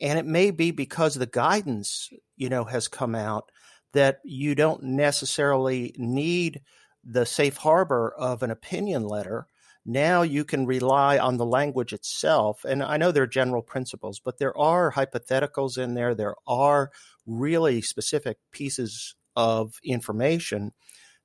And 0.00 0.18
it 0.18 0.26
may 0.26 0.50
be 0.50 0.70
because 0.70 1.14
the 1.14 1.26
guidance, 1.26 2.10
you 2.36 2.48
know, 2.48 2.64
has 2.64 2.88
come 2.88 3.14
out 3.14 3.50
that 3.92 4.18
you 4.24 4.54
don't 4.54 4.82
necessarily 4.82 5.94
need 5.96 6.62
the 7.04 7.26
safe 7.26 7.56
harbor 7.56 8.14
of 8.16 8.42
an 8.42 8.50
opinion 8.50 9.06
letter. 9.06 9.46
Now 9.84 10.22
you 10.22 10.44
can 10.44 10.66
rely 10.66 11.18
on 11.18 11.36
the 11.36 11.46
language 11.46 11.92
itself. 11.92 12.64
And 12.64 12.82
I 12.82 12.96
know 12.96 13.10
there 13.10 13.24
are 13.24 13.28
general 13.28 13.62
principles, 13.62 14.20
but 14.20 14.38
there 14.38 14.56
are 14.56 14.92
hypotheticals 14.92 15.76
in 15.76 15.94
there. 15.94 16.14
There 16.14 16.36
are 16.46 16.90
really 17.26 17.82
specific 17.82 18.38
pieces 18.52 19.14
of 19.34 19.74
information 19.84 20.72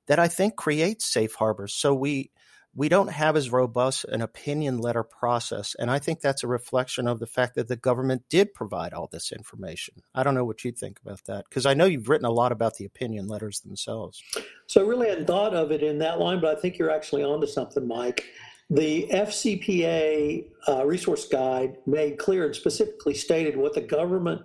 that 0.08 0.18
I 0.18 0.28
think 0.28 0.56
creates 0.56 1.04
safe 1.04 1.34
harbors. 1.34 1.74
So 1.74 1.94
we 1.94 2.30
we 2.74 2.88
don't 2.88 3.08
have 3.08 3.36
as 3.36 3.50
robust 3.50 4.04
an 4.04 4.20
opinion 4.20 4.78
letter 4.78 5.02
process. 5.02 5.74
And 5.78 5.90
I 5.90 5.98
think 5.98 6.20
that's 6.20 6.44
a 6.44 6.48
reflection 6.48 7.08
of 7.08 7.18
the 7.18 7.26
fact 7.26 7.54
that 7.54 7.68
the 7.68 7.76
government 7.76 8.22
did 8.28 8.54
provide 8.54 8.92
all 8.92 9.08
this 9.10 9.32
information. 9.32 9.94
I 10.14 10.22
don't 10.22 10.34
know 10.34 10.44
what 10.44 10.64
you 10.64 10.72
think 10.72 11.00
about 11.04 11.24
that, 11.26 11.46
because 11.48 11.66
I 11.66 11.74
know 11.74 11.86
you've 11.86 12.08
written 12.08 12.26
a 12.26 12.30
lot 12.30 12.52
about 12.52 12.76
the 12.76 12.84
opinion 12.84 13.26
letters 13.26 13.60
themselves. 13.60 14.22
So 14.66 14.84
I 14.84 14.88
really 14.88 15.08
hadn't 15.08 15.26
thought 15.26 15.54
of 15.54 15.72
it 15.72 15.82
in 15.82 15.98
that 15.98 16.20
line, 16.20 16.40
but 16.40 16.56
I 16.56 16.60
think 16.60 16.78
you're 16.78 16.90
actually 16.90 17.24
onto 17.24 17.46
something, 17.46 17.86
Mike. 17.86 18.24
The 18.70 19.08
FCPA 19.10 20.44
uh, 20.68 20.86
resource 20.86 21.26
guide 21.26 21.78
made 21.86 22.18
clear 22.18 22.44
and 22.44 22.54
specifically 22.54 23.14
stated 23.14 23.56
what 23.56 23.72
the 23.72 23.80
government 23.80 24.42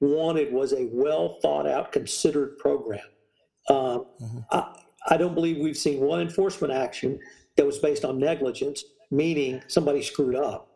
wanted 0.00 0.52
was 0.52 0.72
a 0.72 0.88
well 0.90 1.38
thought 1.40 1.68
out, 1.68 1.92
considered 1.92 2.58
program. 2.58 3.00
Uh, 3.68 3.98
mm-hmm. 4.20 4.38
I, 4.50 4.76
I 5.08 5.16
don't 5.16 5.34
believe 5.34 5.58
we've 5.58 5.76
seen 5.76 6.00
one 6.00 6.20
enforcement 6.20 6.72
action 6.72 7.20
that 7.60 7.66
was 7.66 7.76
based 7.76 8.06
on 8.06 8.18
negligence, 8.18 8.84
meaning 9.10 9.62
somebody 9.68 10.00
screwed 10.00 10.34
up. 10.34 10.70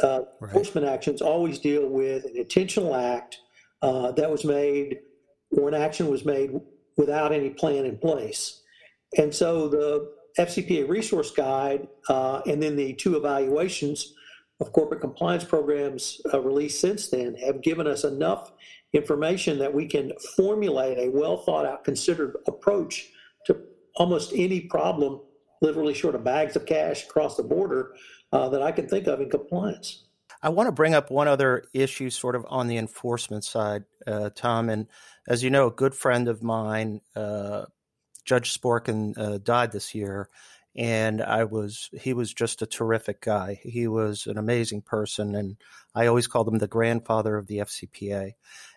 Uh, 0.00 0.20
right. 0.38 0.50
Enforcement 0.50 0.86
actions 0.86 1.20
always 1.20 1.58
deal 1.58 1.88
with 1.88 2.24
an 2.26 2.36
intentional 2.36 2.94
act 2.94 3.38
uh, 3.82 4.12
that 4.12 4.30
was 4.30 4.44
made 4.44 5.00
or 5.50 5.66
an 5.66 5.74
action 5.74 6.08
was 6.08 6.24
made 6.24 6.52
without 6.96 7.32
any 7.32 7.50
plan 7.50 7.84
in 7.86 7.98
place. 7.98 8.62
And 9.18 9.34
so 9.34 9.66
the 9.66 10.12
FCPA 10.38 10.88
resource 10.88 11.32
guide 11.32 11.88
uh, 12.08 12.42
and 12.46 12.62
then 12.62 12.76
the 12.76 12.92
two 12.92 13.16
evaluations 13.16 14.14
of 14.60 14.72
corporate 14.72 15.00
compliance 15.00 15.42
programs 15.42 16.20
uh, 16.32 16.40
released 16.40 16.80
since 16.80 17.08
then 17.08 17.34
have 17.34 17.62
given 17.62 17.88
us 17.88 18.04
enough 18.04 18.52
information 18.92 19.58
that 19.58 19.74
we 19.74 19.86
can 19.88 20.12
formulate 20.36 20.98
a 20.98 21.10
well 21.10 21.38
thought 21.38 21.66
out, 21.66 21.82
considered 21.82 22.36
approach 22.46 23.08
to 23.46 23.58
almost 23.96 24.32
any 24.36 24.60
problem 24.60 25.20
literally 25.62 25.94
short 25.94 26.14
of 26.14 26.24
bags 26.24 26.56
of 26.56 26.66
cash 26.66 27.04
across 27.04 27.36
the 27.36 27.42
border 27.42 27.94
uh, 28.32 28.48
that 28.50 28.62
I 28.62 28.72
can 28.72 28.88
think 28.88 29.06
of 29.06 29.20
in 29.20 29.30
compliance. 29.30 30.04
I 30.42 30.48
want 30.48 30.66
to 30.66 30.72
bring 30.72 30.94
up 30.94 31.10
one 31.10 31.28
other 31.28 31.64
issue, 31.72 32.10
sort 32.10 32.34
of 32.34 32.44
on 32.48 32.66
the 32.66 32.76
enforcement 32.76 33.44
side, 33.44 33.84
uh, 34.06 34.30
Tom. 34.34 34.68
And 34.68 34.88
as 35.28 35.42
you 35.44 35.50
know, 35.50 35.68
a 35.68 35.72
good 35.72 35.94
friend 35.94 36.26
of 36.26 36.42
mine, 36.42 37.00
uh, 37.14 37.66
Judge 38.24 38.58
Sporkin, 38.58 39.16
uh, 39.16 39.38
died 39.38 39.70
this 39.70 39.94
year, 39.94 40.28
and 40.74 41.22
I 41.22 41.44
was 41.44 41.90
he 41.92 42.12
was 42.12 42.32
just 42.32 42.62
a 42.62 42.66
terrific 42.66 43.20
guy. 43.20 43.60
He 43.62 43.86
was 43.86 44.26
an 44.26 44.38
amazing 44.38 44.82
person, 44.82 45.34
and 45.36 45.56
I 45.94 46.06
always 46.06 46.26
called 46.26 46.48
him 46.48 46.58
the 46.58 46.66
grandfather 46.66 47.36
of 47.36 47.46
the 47.46 47.58
FCPA. 47.58 48.32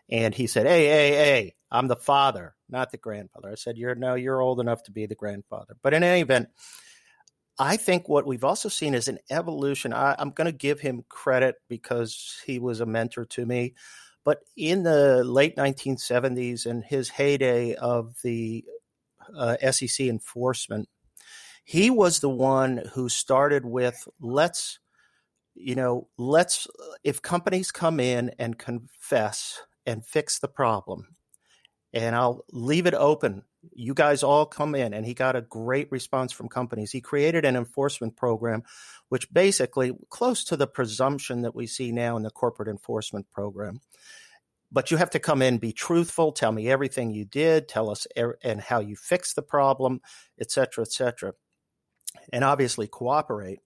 And 0.10 0.34
he 0.36 0.48
said, 0.48 0.68
"Hey, 0.68 0.86
hey, 0.86 1.12
hey, 1.12 1.56
I'm 1.72 1.88
the 1.88 1.96
father, 1.96 2.56
not 2.70 2.92
the 2.92 2.98
grandfather." 2.98 3.52
I 3.52 3.56
said, 3.56 3.78
"You're 3.78 3.96
no, 3.96 4.16
you're 4.16 4.42
old 4.42 4.60
enough 4.60 4.84
to 4.84 4.92
be 4.92 5.06
the 5.06 5.16
grandfather." 5.16 5.76
But 5.82 5.94
in 5.94 6.04
any 6.04 6.22
event, 6.22 6.50
I 7.58 7.78
think 7.78 8.10
what 8.10 8.26
we've 8.26 8.44
also 8.44 8.70
seen 8.70 8.94
is 8.94 9.08
an 9.08 9.20
evolution. 9.30 9.94
I, 9.94 10.16
am 10.20 10.32
going 10.32 10.46
to 10.46 10.58
give 10.58 10.80
him 10.80 11.06
credit 11.08 11.56
because 11.70 12.42
he 12.46 12.60
was 12.60 12.82
a 12.82 12.86
mentor 12.86 13.26
to 13.26 13.46
me. 13.46 13.74
But 14.26 14.40
in 14.58 14.84
the 14.84 15.24
late 15.24 15.56
1970s 15.56 16.66
and 16.66 16.84
his 16.84 17.10
heyday 17.10 17.76
of 17.76 18.16
the 18.24 18.66
uh, 19.36 19.56
SEC 19.72 20.08
enforcement, 20.08 20.90
he 21.64 21.90
was 21.90 22.20
the 22.20 22.30
one 22.30 22.84
who 22.94 23.08
started 23.08 23.66
with 23.66 24.08
let's 24.20 24.80
you 25.56 25.74
know 25.74 26.08
let's 26.18 26.68
if 27.04 27.22
companies 27.22 27.72
come 27.72 28.00
in 28.00 28.32
and 28.38 28.60
confess 28.60 29.62
and 29.86 30.06
fix 30.06 30.40
the 30.40 30.48
problem. 30.48 31.16
And 31.94 32.16
I'll 32.16 32.44
leave 32.52 32.88
it 32.88 32.94
open. 32.94 33.44
You 33.74 33.94
guys 33.94 34.22
all 34.22 34.46
come 34.46 34.76
in. 34.76 34.94
And 34.94 35.06
he 35.06 35.14
got 35.14 35.36
a 35.36 35.42
great 35.42 35.92
response 35.92 36.34
from 36.34 36.50
companies. 36.50 36.92
He 36.92 37.02
created 37.02 37.46
an 37.46 37.56
enforcement 37.56 38.16
program, 38.16 38.64
which 39.10 39.32
basically 39.32 39.94
close 40.10 40.44
to 40.46 40.58
the 40.58 40.68
presumption 40.68 41.44
that 41.44 41.56
we 41.56 41.68
see 41.68 41.92
now 41.92 42.18
in 42.18 42.24
the 42.24 42.32
corporate 42.32 42.68
enforcement 42.68 43.28
program. 43.32 43.80
But 44.72 44.92
you 44.92 44.98
have 44.98 45.12
to 45.12 45.20
come 45.20 45.42
in, 45.42 45.58
be 45.58 45.72
truthful, 45.72 46.34
tell 46.34 46.52
me 46.52 46.70
everything 46.70 47.12
you 47.12 47.24
did, 47.24 47.70
tell 47.70 47.90
us 47.90 48.08
er- 48.18 48.38
and 48.44 48.60
how 48.60 48.82
you 48.82 48.98
fixed 48.98 49.38
the 49.38 49.42
problem, 49.42 50.02
et 50.40 50.52
cetera, 50.52 50.84
et 50.84 50.92
cetera. 50.92 51.34
And 52.34 52.44
obviously 52.44 52.88
cooperate. 52.88 53.60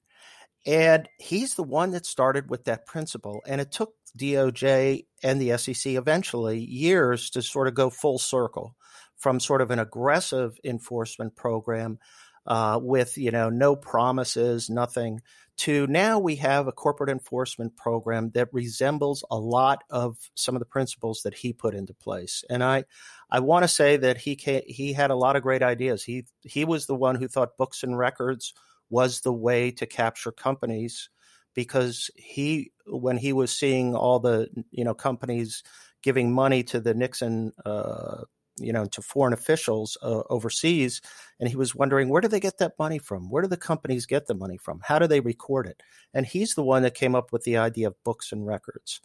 And 0.65 1.07
he's 1.17 1.55
the 1.55 1.63
one 1.63 1.91
that 1.91 2.05
started 2.05 2.49
with 2.49 2.65
that 2.65 2.85
principle. 2.85 3.41
And 3.47 3.61
it 3.61 3.71
took 3.71 3.93
DOJ 4.17 5.05
and 5.23 5.41
the 5.41 5.57
SEC 5.57 5.93
eventually 5.93 6.59
years 6.59 7.29
to 7.31 7.41
sort 7.41 7.67
of 7.67 7.75
go 7.75 7.89
full 7.89 8.19
circle 8.19 8.75
from 9.17 9.39
sort 9.39 9.61
of 9.61 9.71
an 9.71 9.79
aggressive 9.79 10.57
enforcement 10.63 11.35
program 11.35 11.99
uh, 12.47 12.79
with 12.81 13.17
you 13.17 13.31
know 13.31 13.49
no 13.49 13.75
promises, 13.75 14.69
nothing, 14.69 15.21
to 15.57 15.85
now 15.87 16.19
we 16.19 16.37
have 16.37 16.67
a 16.67 16.71
corporate 16.71 17.09
enforcement 17.09 17.75
program 17.75 18.31
that 18.31 18.47
resembles 18.53 19.23
a 19.29 19.37
lot 19.37 19.83
of 19.89 20.17
some 20.33 20.55
of 20.55 20.59
the 20.59 20.65
principles 20.65 21.21
that 21.23 21.33
he 21.33 21.51
put 21.51 21.75
into 21.75 21.93
place. 21.93 22.43
And 22.49 22.63
I, 22.63 22.85
I 23.29 23.41
want 23.41 23.63
to 23.63 23.67
say 23.67 23.97
that 23.97 24.17
he 24.17 24.35
he 24.67 24.93
had 24.93 25.11
a 25.11 25.15
lot 25.15 25.35
of 25.35 25.43
great 25.43 25.61
ideas. 25.61 26.03
He 26.03 26.25
he 26.41 26.65
was 26.65 26.85
the 26.85 26.95
one 26.95 27.15
who 27.15 27.27
thought 27.27 27.57
books 27.57 27.83
and 27.83 27.97
records 27.97 28.53
was 28.89 29.21
the 29.21 29.33
way 29.33 29.71
to 29.71 29.85
capture 29.85 30.31
companies 30.31 31.09
because 31.55 32.09
he 32.15 32.71
when 32.85 33.17
he 33.17 33.33
was 33.33 33.51
seeing 33.51 33.95
all 33.95 34.19
the 34.19 34.49
you 34.71 34.83
know 34.83 34.93
companies 34.93 35.63
giving 36.01 36.31
money 36.31 36.63
to 36.63 36.79
the 36.79 36.93
Nixon 36.93 37.51
uh, 37.65 38.23
you 38.57 38.73
know 38.73 38.85
to 38.85 39.01
foreign 39.01 39.33
officials 39.33 39.97
uh, 40.01 40.21
overseas 40.29 41.01
and 41.39 41.49
he 41.49 41.55
was 41.55 41.75
wondering 41.75 42.09
where 42.09 42.21
do 42.21 42.27
they 42.27 42.39
get 42.39 42.57
that 42.59 42.73
money 42.79 42.99
from? 42.99 43.29
Where 43.29 43.41
do 43.41 43.47
the 43.47 43.57
companies 43.57 44.05
get 44.05 44.27
the 44.27 44.35
money 44.35 44.57
from? 44.57 44.79
How 44.83 44.99
do 44.99 45.07
they 45.07 45.19
record 45.19 45.67
it? 45.67 45.81
And 46.13 46.25
he's 46.25 46.55
the 46.55 46.63
one 46.63 46.83
that 46.83 46.93
came 46.93 47.15
up 47.15 47.31
with 47.31 47.43
the 47.43 47.57
idea 47.57 47.87
of 47.87 48.03
books 48.03 48.31
and 48.31 48.45
records 48.45 49.01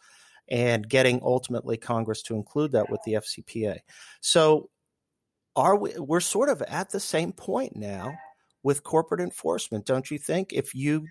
and 0.48 0.88
getting 0.88 1.20
ultimately 1.22 1.76
congress 1.76 2.22
to 2.22 2.34
include 2.34 2.72
that 2.72 2.90
with 2.90 3.00
the 3.04 3.14
fcpa 3.14 3.78
so 4.20 4.68
are 5.56 5.76
we 5.76 5.92
we're 5.98 6.20
sort 6.20 6.48
of 6.48 6.60
at 6.62 6.90
the 6.90 7.00
same 7.00 7.32
point 7.32 7.74
now 7.76 8.12
with 8.64 8.82
corporate 8.82 9.20
enforcement 9.20 9.86
don't 9.86 10.10
you 10.10 10.18
think 10.18 10.52
if 10.52 10.74
you 10.74 11.06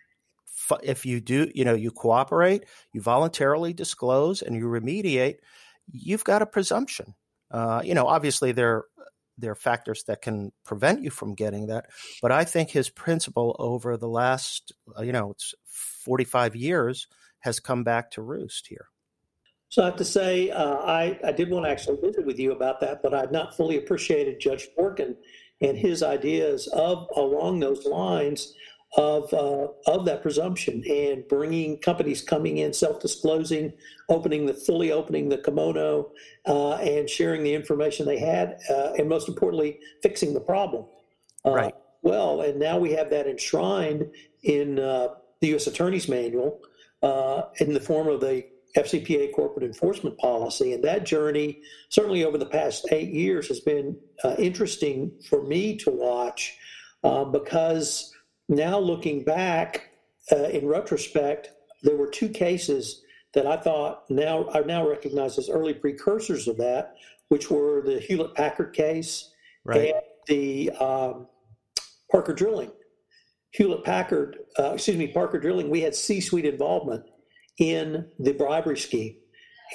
if 0.84 1.06
you 1.06 1.20
do, 1.20 1.50
you 1.56 1.66
know, 1.66 1.74
you 1.74 1.92
cooperate, 1.92 2.66
you 2.94 3.02
voluntarily 3.02 3.74
disclose, 3.74 4.42
and 4.42 4.56
you 4.56 4.66
remediate, 4.66 5.38
you've 5.92 6.24
got 6.24 6.42
a 6.42 6.46
presumption. 6.46 7.16
Uh, 7.52 7.82
you 7.84 7.94
know, 7.94 8.08
obviously 8.08 8.52
there 8.52 8.86
there 9.38 9.52
are 9.52 9.56
factors 9.56 10.04
that 10.04 10.22
can 10.22 10.52
prevent 10.64 11.02
you 11.02 11.10
from 11.10 11.34
getting 11.34 11.68
that. 11.68 11.88
But 12.22 12.32
I 12.32 12.44
think 12.44 12.70
his 12.70 12.90
principle 12.90 13.56
over 13.58 13.98
the 13.98 14.08
last, 14.08 14.72
uh, 14.98 15.02
you 15.02 15.12
know, 15.12 15.32
it's 15.32 15.56
45 15.66 16.56
years 16.56 17.08
has 17.40 17.60
come 17.60 17.84
back 17.84 18.12
to 18.12 18.22
roost 18.22 18.68
here. 18.68 18.88
So 19.70 19.82
I 19.82 19.86
have 19.88 19.96
to 19.96 20.06
say, 20.06 20.52
uh, 20.52 20.76
I, 20.76 21.20
I 21.26 21.32
did 21.32 21.50
want 21.50 21.66
to 21.66 21.72
actually 21.72 21.98
visit 22.00 22.28
with 22.28 22.38
you 22.38 22.52
about 22.52 22.80
that, 22.82 23.02
but 23.02 23.16
I've 23.16 23.32
not 23.32 23.58
fully 23.58 23.78
appreciated 23.78 24.40
Judge 24.40 24.68
Sporkin 24.78 25.16
and 25.64 25.78
his 25.78 26.04
ideas 26.04 26.68
of 26.68 27.08
along 27.16 27.60
those 27.60 27.86
lines 27.86 28.54
of 28.96 29.34
uh, 29.34 29.68
of 29.88 30.06
that 30.06 30.22
presumption 30.22 30.84
and 30.88 31.28
bringing 31.28 31.80
companies 31.80 32.22
coming 32.22 32.58
in 32.58 32.72
self-disclosing, 32.72 33.74
opening 34.10 34.46
the 34.46 34.54
fully 34.54 34.92
opening 34.92 35.30
the 35.30 35.38
kimono, 35.38 36.12
uh, 36.46 36.74
and 36.74 37.10
sharing 37.10 37.44
the 37.44 37.54
information 37.54 38.06
they 38.06 38.20
had, 38.20 38.60
uh, 38.70 38.94
and 38.98 39.10
most 39.10 39.28
importantly, 39.28 39.80
fixing 40.04 40.34
the 40.34 40.40
problem. 40.40 40.86
Uh, 41.44 41.52
right. 41.52 41.76
Well, 42.04 42.42
and 42.42 42.60
now 42.60 42.78
we 42.78 42.92
have 42.92 43.10
that 43.10 43.28
enshrined 43.28 44.12
in 44.44 44.78
uh, 44.78 45.08
the 45.42 45.48
U.S. 45.50 45.68
Attorney's 45.68 46.08
Manual 46.08 46.60
uh, 47.02 47.44
in 47.60 47.74
the 47.74 47.80
form 47.80 48.08
of 48.08 48.20
the 48.20 48.46
FCPA 48.78 49.34
corporate 49.34 49.66
enforcement 49.66 50.18
policy. 50.18 50.74
And 50.74 50.84
that 50.84 51.06
journey, 51.06 51.62
certainly 51.90 52.24
over 52.24 52.38
the 52.38 52.46
past 52.46 52.88
eight 52.92 53.10
years, 53.10 53.48
has 53.48 53.60
been 53.60 53.98
interesting 54.38 55.12
for 55.30 55.44
me 55.44 55.76
to 55.78 55.92
watch 55.92 56.58
because 57.32 58.14
now, 58.50 58.78
looking 58.78 59.24
back 59.24 59.90
uh, 60.32 60.50
in 60.50 60.68
retrospect, 60.68 61.52
there 61.82 61.96
were 61.96 62.08
two 62.08 62.30
cases 62.30 63.04
that 63.34 63.48
I 63.48 63.58
thought 63.58 64.04
now 64.10 64.48
I 64.54 64.62
now 64.62 64.88
recognize 64.88 65.38
as 65.38 65.50
early 65.50 65.74
precursors 65.74 66.48
of 66.48 66.58
that, 66.58 66.96
which 67.30 67.50
were 67.50 67.82
the 67.82 68.00
Hewlett 68.00 68.36
Packard 68.36 68.74
case 68.74 69.32
right. 69.64 69.94
and 69.94 70.02
the 70.28 70.72
um, 70.72 71.28
Parker 72.12 72.34
Drilling. 72.34 72.72
Hewlett 73.52 73.84
Packard, 73.84 74.38
uh, 74.60 74.74
excuse 74.74 74.98
me, 74.98 75.08
Parker 75.08 75.40
Drilling, 75.40 75.70
we 75.70 75.82
had 75.82 75.96
C 75.96 76.20
suite 76.20 76.46
involvement 76.46 77.06
in 77.58 78.08
the 78.20 78.34
bribery 78.34 78.78
scheme. 78.78 79.16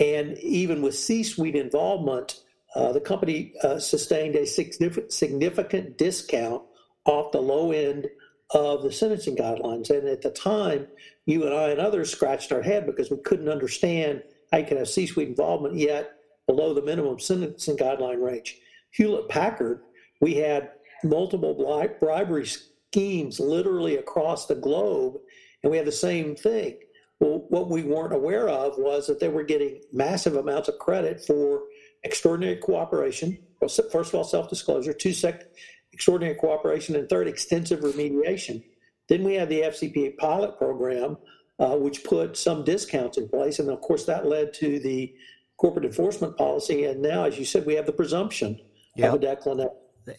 And 0.01 0.39
even 0.39 0.83
with 0.83 0.95
C 0.95 1.23
suite 1.23 1.57
involvement, 1.57 2.41
uh, 2.75 2.93
the 2.93 3.01
company 3.01 3.55
uh, 3.63 3.79
sustained 3.79 4.37
a 4.37 4.47
significant, 4.47 5.99
discount 5.99 6.63
off 7.05 7.33
the 7.33 7.41
low 7.41 7.73
end 7.73 8.07
of 8.51 8.83
the 8.83 8.93
sentencing 8.93 9.37
guidelines. 9.37 9.91
And 9.91 10.09
at 10.09 10.23
the 10.23 10.31
time, 10.31 10.87
you 11.27 11.45
and 11.45 11.55
I 11.55 11.71
and 11.71 11.81
others 11.81 12.11
scratched 12.11 12.53
our 12.53 12.63
head 12.63 12.87
because 12.87 13.11
we 13.11 13.19
couldn't 13.19 13.49
understand 13.49 14.23
how 14.53 14.59
you 14.59 14.67
can 14.67 14.79
have 14.79 14.89
C 14.89 15.07
suite 15.07 15.29
involvement 15.29 15.77
yet 15.77 16.13
below 16.47 16.75
the 16.75 16.83
minimum 16.83 17.19
sentencing 17.19 17.77
guideline 17.77 18.23
range. 18.23 18.59
Hewlett 18.93 19.29
Packard, 19.29 19.83
we 20.21 20.35
had 20.35 20.71
multiple 21.05 21.55
bribery 22.01 22.47
schemes 22.47 23.39
literally 23.39 23.97
across 23.97 24.47
the 24.47 24.55
globe, 24.55 25.17
and 25.63 25.71
we 25.71 25.77
had 25.77 25.87
the 25.87 25.93
same 25.93 26.35
thing. 26.35 26.79
Well, 27.21 27.47
what 27.49 27.69
we 27.69 27.83
weren't 27.83 28.13
aware 28.13 28.49
of 28.49 28.79
was 28.79 29.07
that 29.09 29.19
they 29.19 29.29
were 29.29 29.43
getting 29.43 29.81
massive 29.93 30.37
amounts 30.37 30.69
of 30.69 30.79
credit 30.79 31.25
for 31.25 31.63
extraordinary 32.05 32.57
cooperation. 32.57 33.39
Well, 33.61 33.69
first 33.69 34.11
of 34.11 34.15
all, 34.15 34.25
self 34.25 34.49
disclosure. 34.49 34.93
Two, 34.93 35.13
sec- 35.13 35.51
extraordinary 35.93 36.37
cooperation, 36.37 36.95
and 36.95 37.09
third, 37.09 37.27
extensive 37.27 37.81
remediation. 37.81 38.63
Then 39.09 39.25
we 39.25 39.35
had 39.35 39.49
the 39.49 39.63
FCPA 39.63 40.17
pilot 40.17 40.59
program, 40.59 41.17
uh, 41.59 41.77
which 41.77 42.05
put 42.05 42.37
some 42.37 42.63
discounts 42.63 43.19
in 43.19 43.29
place, 43.29 43.59
and 43.59 43.69
of 43.69 43.81
course 43.81 44.05
that 44.05 44.27
led 44.27 44.55
to 44.55 44.79
the 44.79 45.13
corporate 45.57 45.87
enforcement 45.87 46.37
policy. 46.37 46.85
And 46.85 47.03
now, 47.03 47.25
as 47.25 47.39
you 47.39 47.45
said, 47.45 47.67
we 47.67 47.75
have 47.75 47.87
the 47.87 47.93
presumption 47.93 48.61
yep. 48.95 49.09
of 49.09 49.15
a 49.17 49.19
declination. 49.19 49.71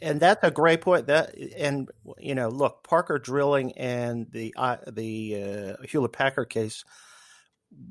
And 0.01 0.19
that's 0.19 0.43
a 0.43 0.51
great 0.51 0.81
point. 0.81 1.07
That 1.07 1.35
and 1.57 1.89
you 2.17 2.35
know, 2.35 2.49
look, 2.49 2.83
Parker 2.83 3.19
Drilling 3.19 3.73
and 3.77 4.27
the 4.31 4.53
uh, 4.57 4.77
the 4.87 5.75
uh, 5.79 5.83
Hewlett 5.85 6.13
Packard 6.13 6.49
case, 6.49 6.83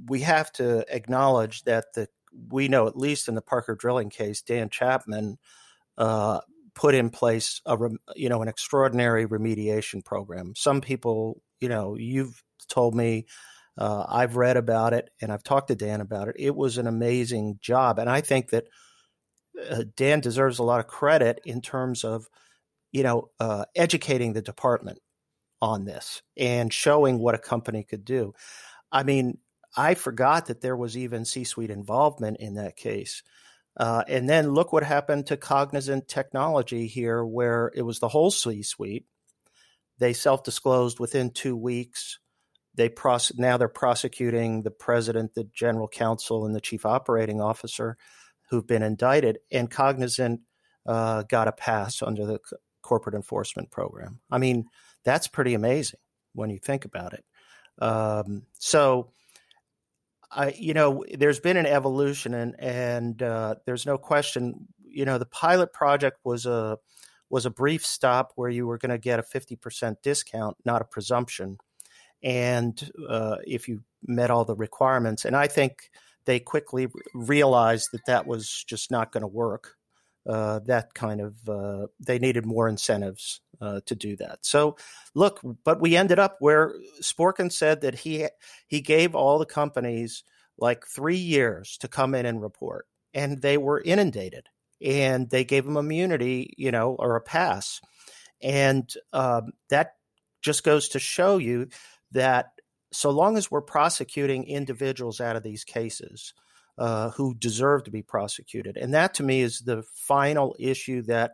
we 0.07 0.21
have 0.21 0.52
to 0.52 0.85
acknowledge 0.95 1.64
that 1.64 1.93
the 1.95 2.09
we 2.50 2.69
know 2.69 2.87
at 2.87 2.97
least 2.97 3.28
in 3.28 3.34
the 3.34 3.43
Parker 3.43 3.75
Drilling 3.75 4.11
case, 4.11 4.43
Dan 4.43 4.69
Chapman 4.71 5.39
uh, 5.97 6.41
put 6.75 6.95
in 6.95 7.11
place 7.11 7.61
a 7.67 7.76
you 8.15 8.28
know 8.28 8.43
an 8.43 8.49
extraordinary 8.49 9.26
remediation 9.26 10.04
program. 10.04 10.54
Some 10.56 10.80
people, 10.80 11.43
you 11.61 11.69
know, 11.69 11.97
you've 11.97 12.43
told 12.69 12.95
me, 12.95 13.26
uh, 13.76 14.04
I've 14.08 14.37
read 14.37 14.56
about 14.56 14.93
it, 14.93 15.11
and 15.21 15.32
I've 15.32 15.43
talked 15.43 15.69
to 15.69 15.75
Dan 15.75 16.00
about 16.00 16.28
it. 16.28 16.37
It 16.39 16.54
was 16.54 16.78
an 16.78 16.87
amazing 16.87 17.58
job, 17.61 17.99
and 17.99 18.08
I 18.08 18.21
think 18.21 18.50
that 18.50 18.65
uh, 19.71 19.84
Dan 19.97 20.21
deserves 20.21 20.58
a 20.58 20.64
lot 20.64 20.80
of 20.80 20.86
credit 20.86 21.40
in 21.44 21.60
terms 21.60 22.04
of, 22.04 22.28
you 22.92 23.02
know, 23.02 23.30
uh, 23.40 23.64
educating 23.75 24.32
the 24.32 24.42
department 24.42 24.99
on 25.60 25.84
this 25.84 26.23
and 26.36 26.73
showing 26.73 27.18
what 27.18 27.34
a 27.34 27.38
company 27.38 27.82
could 27.82 28.04
do. 28.04 28.34
I 28.92 29.02
mean, 29.02 29.38
I 29.76 29.94
forgot 29.94 30.47
that 30.47 30.60
there 30.60 30.76
was 30.76 30.97
even 30.97 31.25
C-suite 31.25 31.71
involvement 31.71 32.38
in 32.38 32.54
that 32.54 32.76
case. 32.76 33.23
Uh, 33.76 34.02
and 34.08 34.28
then 34.28 34.50
look 34.50 34.73
what 34.73 34.82
happened 34.82 35.26
to 35.26 35.36
Cognizant 35.36 36.08
Technology 36.08 36.86
here, 36.86 37.25
where 37.25 37.71
it 37.75 37.82
was 37.82 38.00
the 38.00 38.08
whole 38.08 38.30
C 38.30 38.62
suite. 38.62 39.06
They 39.99 40.12
self 40.12 40.42
disclosed 40.42 40.99
within 40.99 41.30
two 41.30 41.56
weeks. 41.56 42.18
They 42.75 42.90
now 43.36 43.56
they're 43.56 43.68
prosecuting 43.68 44.62
the 44.62 44.71
president, 44.71 45.34
the 45.34 45.44
general 45.44 45.88
counsel, 45.88 46.44
and 46.44 46.54
the 46.54 46.60
chief 46.60 46.86
operating 46.86 47.40
officer 47.40 47.97
who've 48.50 48.67
been 48.67 48.82
indicted. 48.82 49.39
And 49.50 49.71
Cognizant 49.71 50.41
uh, 50.87 51.23
got 51.23 51.49
a 51.49 51.52
pass 51.52 52.02
under 52.02 52.26
the 52.26 52.41
c- 52.45 52.56
corporate 52.82 53.15
enforcement 53.15 53.71
program. 53.71 54.21
I 54.30 54.39
mean, 54.39 54.67
that's 55.04 55.28
pretty 55.28 55.54
amazing 55.54 56.00
when 56.34 56.50
you 56.50 56.58
think 56.58 56.84
about 56.84 57.13
it. 57.13 57.25
Um, 57.80 58.43
so 58.58 59.13
I, 60.30 60.54
you 60.58 60.75
know, 60.75 61.04
there's 61.13 61.41
been 61.41 61.56
an 61.56 61.67
evolution, 61.67 62.34
and 62.34 62.58
and 62.58 63.23
uh, 63.23 63.56
there's 63.67 63.87
no 63.87 63.99
question. 63.99 64.69
You 64.84 65.04
know, 65.04 65.19
the 65.19 65.26
pilot 65.26 65.73
project 65.73 66.19
was 66.25 66.47
a 66.47 66.78
was 67.30 67.47
a 67.47 67.50
brief 67.50 67.84
stop 67.84 68.32
where 68.37 68.50
you 68.50 68.67
were 68.67 68.78
going 68.78 68.91
to 68.91 68.99
get 68.99 69.19
a 69.19 69.23
50% 69.23 69.97
discount, 70.02 70.56
not 70.65 70.80
a 70.80 70.87
presumption, 70.87 71.58
and 72.23 72.91
uh, 73.08 73.37
if 73.47 73.69
you 73.69 73.82
met 74.06 74.30
all 74.30 74.45
the 74.45 74.56
requirements. 74.56 75.25
And 75.25 75.37
I 75.37 75.47
think 75.47 75.91
they 76.26 76.41
quickly 76.41 76.89
realized 77.15 77.91
that 77.93 78.07
that 78.07 78.26
was 78.26 78.65
just 78.69 78.91
not 78.91 79.13
going 79.13 79.23
to 79.23 79.26
work. 79.26 79.75
Uh, 80.28 80.61
that 80.67 80.93
kind 80.93 81.23
of 81.23 81.49
uh, 81.49 81.87
they 82.00 82.19
needed 82.19 82.45
more 82.45 82.69
incentives 82.69 83.41
uh, 83.63 83.81
to 83.87 83.95
do 83.95 84.15
that. 84.17 84.39
So 84.43 84.76
look, 85.15 85.41
but 85.65 85.81
we 85.81 85.97
ended 85.97 86.19
up 86.19 86.37
where 86.41 86.75
Sporkin 87.00 87.50
said 87.50 87.81
that 87.81 87.95
he 87.95 88.26
he 88.67 88.83
gave 88.83 89.15
all 89.15 89.39
the 89.39 89.47
companies 89.47 90.25
like 90.59 90.85
three 90.87 91.17
years 91.17 91.78
to 91.78 91.89
come 91.89 92.15
in 92.15 92.26
and 92.26 92.43
report, 92.43 92.87
and 93.15 93.41
they 93.41 93.57
were 93.57 93.81
inundated, 93.81 94.49
and 94.85 95.31
they 95.31 95.45
gave 95.45 95.65
them 95.65 95.78
immunity, 95.78 96.52
you 96.59 96.73
know, 96.73 96.95
or 96.99 97.17
a 97.17 97.23
pass, 97.23 97.81
and 98.43 98.93
um, 99.15 99.52
that 99.71 99.95
just 100.43 100.63
goes 100.63 100.91
to 100.91 100.99
show 100.99 101.39
you 101.39 101.69
that 102.13 102.52
so 102.93 103.11
long 103.11 103.37
as 103.37 103.51
we're 103.51 103.61
prosecuting 103.61 104.45
individuals 104.45 105.21
out 105.21 105.37
of 105.37 105.43
these 105.43 105.65
cases 105.65 106.33
uh, 106.79 107.11
who 107.11 107.35
deserve 107.35 107.85
to 107.85 107.91
be 107.91 108.03
prosecuted. 108.03 108.77
And 108.77 108.95
that 108.95 109.15
to 109.15 109.23
me 109.23 109.41
is 109.41 109.61
the 109.61 109.83
final 109.95 110.55
issue 110.59 111.03
that 111.03 111.33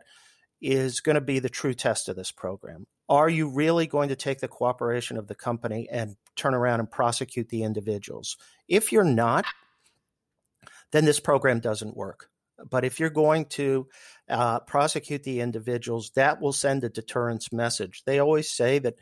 is 0.61 0.99
going 0.99 1.15
to 1.15 1.21
be 1.21 1.39
the 1.39 1.49
true 1.49 1.73
test 1.73 2.09
of 2.09 2.15
this 2.15 2.31
program. 2.31 2.87
Are 3.07 3.29
you 3.29 3.49
really 3.49 3.85
going 3.85 4.09
to 4.09 4.15
take 4.15 4.39
the 4.39 4.47
cooperation 4.47 5.17
of 5.17 5.27
the 5.27 5.35
company 5.35 5.87
and 5.91 6.15
turn 6.35 6.55
around 6.55 6.79
and 6.79 6.89
prosecute 6.89 7.49
the 7.49 7.63
individuals? 7.63 8.37
If 8.67 8.91
you're 8.91 9.03
not, 9.03 9.45
then 10.91 11.05
this 11.05 11.19
program 11.19 11.59
doesn't 11.59 11.95
work. 11.95 12.29
But 12.69 12.85
if 12.85 12.99
you're 12.99 13.09
going 13.09 13.45
to 13.45 13.87
uh, 14.29 14.61
prosecute 14.61 15.23
the 15.23 15.41
individuals, 15.41 16.11
that 16.15 16.41
will 16.41 16.53
send 16.53 16.83
a 16.83 16.89
deterrence 16.89 17.51
message. 17.51 18.03
They 18.05 18.19
always 18.19 18.49
say 18.49 18.79
that 18.79 18.95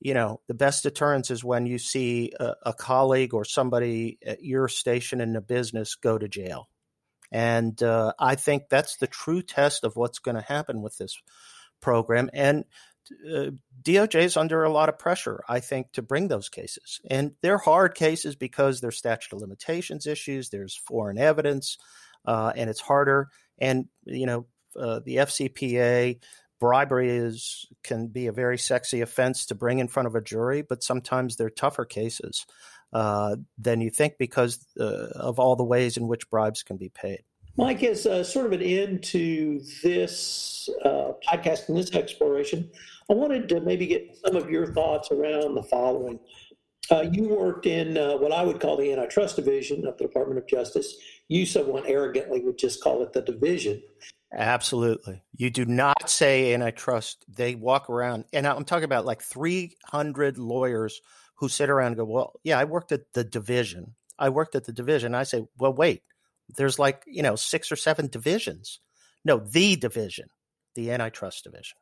you 0.00 0.14
know, 0.14 0.40
the 0.48 0.54
best 0.54 0.82
deterrence 0.82 1.30
is 1.30 1.44
when 1.44 1.66
you 1.66 1.78
see 1.78 2.32
a, 2.40 2.54
a, 2.66 2.72
colleague 2.72 3.34
or 3.34 3.44
somebody 3.44 4.18
at 4.24 4.42
your 4.42 4.66
station 4.66 5.20
in 5.20 5.36
a 5.36 5.42
business 5.42 5.94
go 5.94 6.16
to 6.16 6.26
jail. 6.26 6.68
And 7.30 7.80
uh, 7.82 8.14
I 8.18 8.34
think 8.34 8.64
that's 8.68 8.96
the 8.96 9.06
true 9.06 9.42
test 9.42 9.84
of 9.84 9.96
what's 9.96 10.18
going 10.18 10.36
to 10.36 10.40
happen 10.40 10.82
with 10.82 10.96
this 10.96 11.20
program. 11.80 12.30
And 12.32 12.64
uh, 13.30 13.50
DOJ 13.82 14.22
is 14.22 14.36
under 14.36 14.64
a 14.64 14.72
lot 14.72 14.88
of 14.88 14.98
pressure, 14.98 15.42
I 15.48 15.60
think, 15.60 15.92
to 15.92 16.02
bring 16.02 16.28
those 16.28 16.48
cases. 16.48 17.00
And 17.08 17.32
they're 17.42 17.58
hard 17.58 17.94
cases 17.94 18.36
because 18.36 18.80
there's 18.80 18.96
statute 18.96 19.34
of 19.34 19.40
limitations 19.40 20.06
issues, 20.06 20.48
there's 20.48 20.74
foreign 20.74 21.18
evidence, 21.18 21.78
uh, 22.24 22.52
and 22.56 22.70
it's 22.70 22.80
harder. 22.80 23.28
And, 23.58 23.86
you 24.06 24.26
know, 24.26 24.46
uh, 24.76 25.00
the 25.04 25.16
FCPA 25.16 26.20
bribery 26.60 27.10
is 27.10 27.66
can 27.82 28.06
be 28.06 28.26
a 28.26 28.32
very 28.32 28.58
sexy 28.58 29.00
offense 29.00 29.46
to 29.46 29.54
bring 29.54 29.78
in 29.78 29.88
front 29.88 30.06
of 30.06 30.14
a 30.14 30.20
jury, 30.20 30.62
but 30.62 30.84
sometimes 30.84 31.36
they're 31.36 31.50
tougher 31.50 31.84
cases 31.84 32.46
uh, 32.92 33.36
than 33.58 33.80
you 33.80 33.90
think 33.90 34.14
because 34.18 34.64
uh, 34.78 35.08
of 35.14 35.38
all 35.38 35.56
the 35.56 35.64
ways 35.64 35.96
in 35.96 36.06
which 36.06 36.28
bribes 36.30 36.62
can 36.62 36.76
be 36.76 36.90
paid. 36.90 37.22
Mike, 37.56 37.82
as 37.82 38.06
uh, 38.06 38.22
sort 38.22 38.46
of 38.46 38.52
an 38.52 38.62
end 38.62 39.02
to 39.02 39.60
this 39.82 40.68
uh, 40.84 41.12
podcast 41.26 41.68
and 41.68 41.76
this 41.76 41.92
exploration, 41.92 42.70
I 43.10 43.14
wanted 43.14 43.48
to 43.48 43.60
maybe 43.60 43.86
get 43.86 44.16
some 44.24 44.36
of 44.36 44.48
your 44.48 44.72
thoughts 44.72 45.10
around 45.10 45.54
the 45.54 45.62
following. 45.62 46.20
Uh, 46.90 47.02
you 47.12 47.28
worked 47.28 47.66
in 47.66 47.96
uh, 47.96 48.16
what 48.16 48.32
I 48.32 48.42
would 48.42 48.60
call 48.60 48.76
the 48.76 48.92
antitrust 48.92 49.36
division 49.36 49.86
of 49.86 49.96
the 49.98 50.04
Department 50.04 50.38
of 50.38 50.46
Justice. 50.46 50.94
You, 51.28 51.44
someone 51.44 51.84
arrogantly, 51.86 52.40
would 52.40 52.58
just 52.58 52.82
call 52.82 53.02
it 53.02 53.12
the 53.12 53.22
division. 53.22 53.82
Absolutely. 54.32 55.22
You 55.36 55.50
do 55.50 55.64
not 55.64 56.08
say 56.08 56.54
antitrust. 56.54 57.24
They 57.28 57.54
walk 57.54 57.90
around, 57.90 58.24
and 58.32 58.46
I'm 58.46 58.64
talking 58.64 58.84
about 58.84 59.04
like 59.04 59.22
300 59.22 60.38
lawyers 60.38 61.00
who 61.36 61.48
sit 61.48 61.70
around 61.70 61.88
and 61.88 61.96
go, 61.96 62.04
Well, 62.04 62.32
yeah, 62.44 62.58
I 62.58 62.64
worked 62.64 62.92
at 62.92 63.12
the 63.12 63.24
division. 63.24 63.94
I 64.18 64.28
worked 64.28 64.54
at 64.54 64.64
the 64.64 64.72
division. 64.72 65.14
I 65.14 65.24
say, 65.24 65.46
Well, 65.58 65.72
wait, 65.72 66.02
there's 66.56 66.78
like, 66.78 67.02
you 67.06 67.22
know, 67.22 67.34
six 67.34 67.72
or 67.72 67.76
seven 67.76 68.06
divisions. 68.06 68.80
No, 69.24 69.38
the 69.38 69.76
division, 69.76 70.28
the 70.74 70.92
antitrust 70.92 71.44
division. 71.44 71.76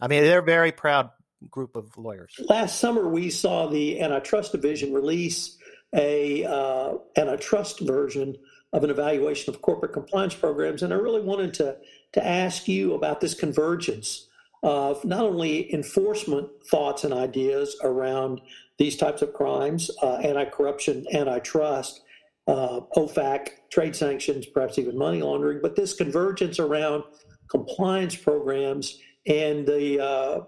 I 0.00 0.08
mean, 0.08 0.24
they're 0.24 0.40
a 0.40 0.44
very 0.44 0.72
proud 0.72 1.10
group 1.50 1.76
of 1.76 1.96
lawyers. 1.96 2.34
Last 2.48 2.80
summer, 2.80 3.08
we 3.08 3.30
saw 3.30 3.68
the 3.68 4.00
antitrust 4.00 4.52
division 4.52 4.92
release 4.92 5.56
a 5.94 6.44
uh, 6.44 6.94
antitrust 7.16 7.80
version 7.80 8.36
of 8.76 8.84
an 8.84 8.90
evaluation 8.90 9.52
of 9.52 9.62
corporate 9.62 9.94
compliance 9.94 10.34
programs, 10.34 10.82
and 10.82 10.92
I 10.92 10.96
really 10.96 11.22
wanted 11.22 11.54
to 11.54 11.78
to 12.12 12.26
ask 12.26 12.68
you 12.68 12.94
about 12.94 13.20
this 13.20 13.34
convergence 13.34 14.28
of 14.62 15.04
not 15.04 15.20
only 15.20 15.72
enforcement 15.72 16.48
thoughts 16.70 17.02
and 17.02 17.12
ideas 17.12 17.76
around 17.82 18.40
these 18.78 18.96
types 18.96 19.22
of 19.22 19.32
crimes, 19.32 19.90
uh, 20.02 20.16
anti-corruption, 20.16 21.06
antitrust, 21.12 22.02
uh, 22.46 22.80
OFAC, 22.96 23.48
trade 23.70 23.96
sanctions, 23.96 24.46
perhaps 24.46 24.78
even 24.78 24.96
money 24.96 25.22
laundering, 25.22 25.60
but 25.62 25.74
this 25.74 25.94
convergence 25.94 26.58
around 26.58 27.02
compliance 27.50 28.14
programs 28.14 28.98
and 29.26 29.66
the 29.66 30.02
uh, 30.02 30.40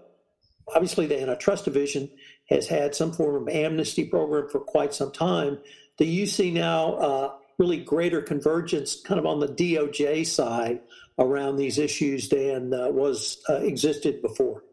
obviously 0.73 1.07
the 1.07 1.19
antitrust 1.19 1.65
division 1.65 2.09
has 2.49 2.67
had 2.67 2.93
some 2.93 3.11
form 3.11 3.47
of 3.47 3.53
amnesty 3.53 4.05
program 4.05 4.47
for 4.49 4.59
quite 4.59 4.93
some 4.93 5.11
time. 5.11 5.57
Do 5.97 6.05
you 6.05 6.25
see 6.25 6.51
now 6.51 6.93
uh, 6.93 7.33
really 7.59 7.77
greater 7.77 8.21
convergence 8.21 8.99
kind 9.01 9.19
of 9.19 9.25
on 9.25 9.39
the 9.39 9.47
DOJ 9.47 10.25
side 10.25 10.79
around 11.19 11.57
these 11.57 11.77
issues 11.77 12.29
than 12.29 12.73
uh, 12.73 12.87
was 12.89 13.43
uh, 13.49 13.55
existed 13.57 14.21
before? 14.21 14.63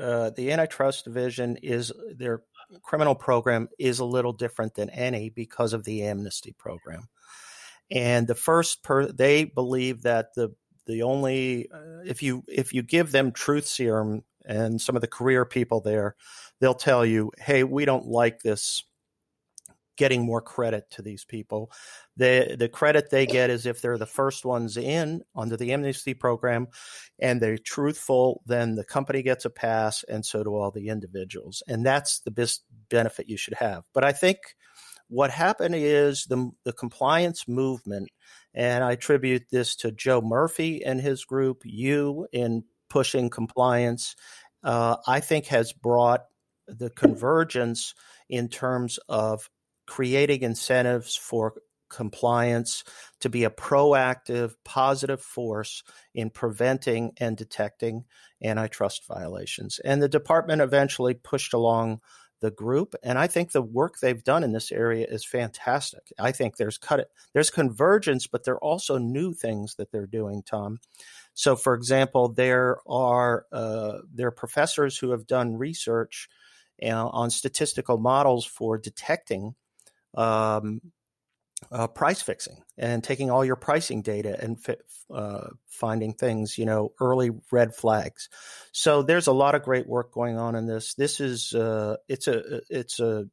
Uh, 0.00 0.30
the 0.30 0.52
antitrust 0.52 1.04
division 1.04 1.56
is 1.62 1.92
their 2.16 2.42
criminal 2.82 3.14
program 3.14 3.68
is 3.78 3.98
a 3.98 4.04
little 4.04 4.32
different 4.32 4.74
than 4.74 4.90
any 4.90 5.30
because 5.30 5.72
of 5.72 5.84
the 5.84 6.04
amnesty 6.04 6.52
program. 6.52 7.08
And 7.90 8.26
the 8.26 8.34
first 8.34 8.82
per 8.82 9.06
they 9.06 9.44
believe 9.44 10.02
that 10.02 10.34
the 10.34 10.54
the 10.86 11.02
only 11.02 11.70
uh, 11.70 12.02
if 12.04 12.22
you 12.22 12.44
if 12.48 12.72
you 12.72 12.82
give 12.82 13.12
them 13.12 13.32
truth 13.32 13.66
serum 13.66 14.22
and 14.46 14.80
some 14.80 14.96
of 14.96 15.02
the 15.02 15.08
career 15.08 15.44
people 15.44 15.80
there, 15.80 16.16
they'll 16.60 16.74
tell 16.74 17.04
you, 17.04 17.30
"Hey, 17.38 17.62
we 17.62 17.84
don't 17.84 18.06
like 18.06 18.40
this 18.40 18.84
getting 19.96 20.24
more 20.24 20.40
credit 20.40 20.90
to 20.90 21.02
these 21.02 21.24
people. 21.24 21.70
The 22.16 22.56
the 22.58 22.68
credit 22.68 23.10
they 23.10 23.26
get 23.26 23.50
is 23.50 23.66
if 23.66 23.80
they're 23.80 23.98
the 23.98 24.06
first 24.06 24.44
ones 24.44 24.76
in 24.76 25.22
under 25.34 25.56
the 25.56 25.72
amnesty 25.72 26.14
program 26.14 26.68
and 27.18 27.40
they're 27.40 27.58
truthful, 27.58 28.42
then 28.46 28.74
the 28.74 28.84
company 28.84 29.22
gets 29.22 29.44
a 29.44 29.50
pass 29.50 30.04
and 30.04 30.24
so 30.24 30.42
do 30.44 30.54
all 30.54 30.70
the 30.70 30.88
individuals. 30.88 31.62
And 31.68 31.84
that's 31.84 32.20
the 32.20 32.30
best 32.30 32.64
benefit 32.88 33.28
you 33.28 33.36
should 33.36 33.54
have. 33.54 33.84
But 33.92 34.04
I 34.04 34.12
think 34.12 34.38
what 35.08 35.30
happened 35.30 35.74
is 35.76 36.24
the 36.24 36.50
the 36.64 36.72
compliance 36.72 37.46
movement 37.46 38.10
and 38.54 38.84
I 38.84 38.92
attribute 38.92 39.46
this 39.50 39.74
to 39.76 39.90
Joe 39.90 40.20
Murphy 40.20 40.84
and 40.84 41.00
his 41.00 41.24
group, 41.24 41.62
you 41.64 42.28
in 42.32 42.64
pushing 42.88 43.28
compliance, 43.28 44.14
uh, 44.62 44.96
I 45.06 45.20
think 45.20 45.46
has 45.46 45.72
brought 45.72 46.24
the 46.68 46.90
convergence 46.90 47.94
in 48.28 48.48
terms 48.48 48.98
of 49.08 49.50
creating 49.86 50.42
incentives 50.42 51.16
for 51.16 51.54
compliance 51.88 52.82
to 53.20 53.28
be 53.28 53.44
a 53.44 53.50
proactive, 53.50 54.54
positive 54.64 55.20
force 55.20 55.82
in 56.14 56.30
preventing 56.30 57.12
and 57.18 57.36
detecting 57.36 58.04
antitrust 58.42 59.06
violations. 59.06 59.78
And 59.84 60.02
the 60.02 60.08
department 60.08 60.60
eventually 60.60 61.14
pushed 61.14 61.54
along 61.54 62.00
the 62.44 62.50
group 62.50 62.94
and 63.02 63.18
i 63.18 63.26
think 63.26 63.52
the 63.52 63.62
work 63.62 63.94
they've 63.98 64.22
done 64.22 64.44
in 64.44 64.52
this 64.52 64.70
area 64.70 65.06
is 65.08 65.24
fantastic 65.24 66.12
i 66.18 66.30
think 66.30 66.56
there's 66.56 66.76
cut 66.76 67.08
there's 67.32 67.48
convergence 67.48 68.26
but 68.26 68.44
there 68.44 68.52
are 68.52 68.64
also 68.64 68.98
new 68.98 69.32
things 69.32 69.76
that 69.76 69.90
they're 69.90 70.06
doing 70.06 70.42
tom 70.42 70.78
so 71.32 71.56
for 71.56 71.72
example 71.72 72.28
there 72.28 72.76
are 72.86 73.46
uh, 73.50 73.98
there 74.12 74.26
are 74.26 74.32
professors 74.32 74.98
who 74.98 75.12
have 75.12 75.26
done 75.26 75.56
research 75.56 76.28
uh, 76.82 77.06
on 77.06 77.30
statistical 77.30 77.96
models 77.96 78.44
for 78.44 78.76
detecting 78.76 79.54
um, 80.14 80.80
uh, 81.70 81.86
price 81.86 82.22
fixing 82.22 82.62
and 82.76 83.02
taking 83.02 83.30
all 83.30 83.44
your 83.44 83.56
pricing 83.56 84.02
data 84.02 84.36
and 84.40 84.58
uh, 85.12 85.48
finding 85.68 86.14
things, 86.14 86.58
you 86.58 86.66
know, 86.66 86.92
early 87.00 87.30
red 87.50 87.74
flags. 87.74 88.28
So 88.72 89.02
there's 89.02 89.26
a 89.26 89.32
lot 89.32 89.54
of 89.54 89.62
great 89.62 89.86
work 89.86 90.12
going 90.12 90.38
on 90.38 90.54
in 90.54 90.66
this. 90.66 90.94
This 90.94 91.20
is 91.20 91.54
uh, 91.54 91.96
it's 92.08 92.28
a 92.28 92.60
it's 92.68 93.00
a 93.00 93.26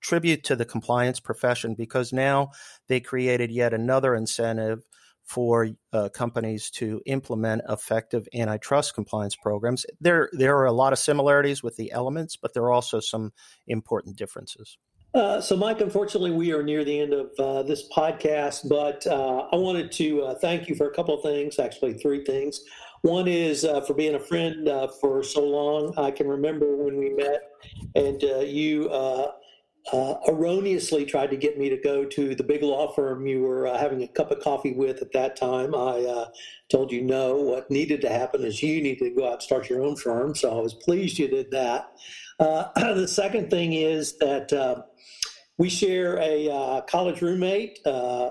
tribute 0.00 0.44
to 0.44 0.56
the 0.56 0.64
compliance 0.64 1.20
profession 1.20 1.74
because 1.74 2.12
now 2.12 2.50
they 2.86 3.00
created 3.00 3.50
yet 3.50 3.74
another 3.74 4.14
incentive 4.14 4.84
for 5.24 5.68
uh, 5.92 6.08
companies 6.08 6.70
to 6.70 7.02
implement 7.04 7.60
effective 7.68 8.26
antitrust 8.32 8.94
compliance 8.94 9.36
programs. 9.36 9.84
There 10.00 10.30
there 10.32 10.56
are 10.58 10.66
a 10.66 10.72
lot 10.72 10.92
of 10.92 10.98
similarities 10.98 11.62
with 11.62 11.76
the 11.76 11.92
elements, 11.92 12.36
but 12.36 12.54
there 12.54 12.62
are 12.64 12.72
also 12.72 13.00
some 13.00 13.32
important 13.66 14.16
differences. 14.16 14.78
Uh, 15.14 15.40
so, 15.40 15.56
Mike, 15.56 15.80
unfortunately, 15.80 16.30
we 16.30 16.52
are 16.52 16.62
near 16.62 16.84
the 16.84 17.00
end 17.00 17.12
of 17.14 17.30
uh, 17.38 17.62
this 17.62 17.88
podcast, 17.88 18.68
but 18.68 19.06
uh, 19.06 19.48
I 19.50 19.56
wanted 19.56 19.90
to 19.92 20.22
uh, 20.22 20.34
thank 20.34 20.68
you 20.68 20.74
for 20.74 20.88
a 20.88 20.94
couple 20.94 21.14
of 21.14 21.22
things, 21.22 21.58
actually, 21.58 21.94
three 21.94 22.24
things. 22.24 22.60
One 23.02 23.26
is 23.26 23.64
uh, 23.64 23.80
for 23.82 23.94
being 23.94 24.16
a 24.16 24.20
friend 24.20 24.68
for 25.00 25.22
so 25.22 25.42
long. 25.44 25.94
I 25.96 26.10
can 26.10 26.28
remember 26.28 26.76
when 26.76 26.98
we 26.98 27.10
met 27.10 27.52
and 27.94 28.20
you 28.22 28.90
erroneously 29.92 31.04
tried 31.04 31.30
to 31.30 31.36
get 31.36 31.58
me 31.58 31.68
to 31.68 31.76
go 31.76 32.04
to 32.04 32.34
the 32.34 32.42
big 32.42 32.62
law 32.62 32.92
firm 32.92 33.26
you 33.26 33.42
were 33.42 33.66
having 33.66 34.02
a 34.02 34.08
cup 34.08 34.30
of 34.30 34.40
coffee 34.40 34.72
with 34.72 35.00
at 35.02 35.12
that 35.12 35.36
time. 35.36 35.74
I 35.74 36.26
told 36.70 36.92
you 36.92 37.02
no. 37.02 37.36
What 37.36 37.70
needed 37.70 38.00
to 38.02 38.08
happen 38.08 38.44
is 38.44 38.62
you 38.62 38.82
needed 38.82 39.04
to 39.04 39.10
go 39.10 39.26
out 39.26 39.34
and 39.34 39.42
start 39.42 39.70
your 39.70 39.82
own 39.82 39.96
firm. 39.96 40.34
So 40.34 40.56
I 40.56 40.60
was 40.60 40.74
pleased 40.74 41.18
you 41.18 41.28
did 41.28 41.50
that. 41.52 41.92
the 42.38 43.08
second 43.08 43.50
thing 43.50 43.72
is 43.72 44.18
that 44.18 44.52
we 45.58 45.68
share 45.68 46.16
a 46.18 46.48
uh, 46.48 46.80
college 46.82 47.20
roommate, 47.20 47.80
uh, 47.84 48.30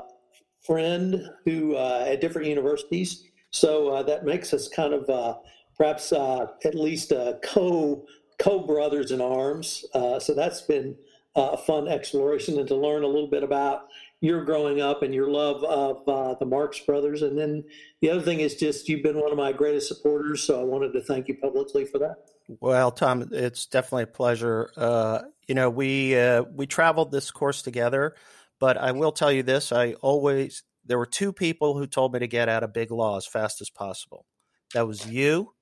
friend 0.65 1.29
who 1.45 1.75
uh, 1.75 2.05
at 2.07 2.21
different 2.21 2.47
universities. 2.47 3.25
So 3.51 3.89
uh, 3.89 4.03
that 4.03 4.25
makes 4.25 4.53
us 4.53 4.69
kind 4.69 4.93
of 4.93 5.09
uh, 5.09 5.35
perhaps 5.77 6.11
uh, 6.11 6.47
at 6.63 6.73
least 6.73 7.11
co 7.43 8.05
co 8.39 8.59
brothers 8.59 9.11
in 9.11 9.21
arms. 9.21 9.85
so 9.93 10.33
that's 10.35 10.61
been 10.61 10.95
a 11.37 11.55
fun 11.55 11.87
exploration 11.87 12.57
and 12.57 12.67
to 12.67 12.75
learn 12.75 13.03
a 13.03 13.07
little 13.07 13.29
bit 13.29 13.43
about 13.43 13.87
your 14.21 14.43
growing 14.43 14.81
up 14.81 15.03
and 15.03 15.13
your 15.13 15.29
love 15.29 15.63
of 15.63 16.39
the 16.39 16.45
Marx 16.45 16.79
brothers. 16.79 17.21
And 17.21 17.37
then 17.37 17.63
the 18.01 18.09
other 18.09 18.21
thing 18.21 18.39
is 18.39 18.55
just 18.55 18.89
you've 18.89 19.03
been 19.03 19.19
one 19.19 19.31
of 19.31 19.37
my 19.37 19.51
greatest 19.51 19.87
supporters. 19.87 20.41
So 20.41 20.59
I 20.59 20.63
wanted 20.63 20.93
to 20.93 21.01
thank 21.01 21.27
you 21.27 21.35
publicly 21.35 21.85
for 21.85 21.99
that. 21.99 22.15
Well, 22.59 22.91
Tom, 22.91 23.29
it's 23.31 23.67
definitely 23.67 24.03
a 24.03 24.07
pleasure. 24.07 24.71
Uh, 24.75 25.19
you 25.47 25.55
know, 25.55 25.69
we 25.69 26.17
uh, 26.17 26.43
we 26.53 26.65
traveled 26.65 27.11
this 27.11 27.29
course 27.29 27.61
together, 27.61 28.15
but 28.59 28.77
I 28.77 28.91
will 28.93 29.11
tell 29.11 29.31
you 29.31 29.43
this: 29.43 29.71
I 29.71 29.93
always 29.93 30.63
there 30.85 30.97
were 30.97 31.05
two 31.05 31.33
people 31.33 31.77
who 31.77 31.85
told 31.85 32.13
me 32.13 32.19
to 32.19 32.27
get 32.27 32.49
out 32.49 32.63
of 32.63 32.73
big 32.73 32.89
law 32.89 33.17
as 33.17 33.27
fast 33.27 33.61
as 33.61 33.69
possible. 33.69 34.25
That 34.73 34.87
was 34.87 35.05
you, 35.05 35.53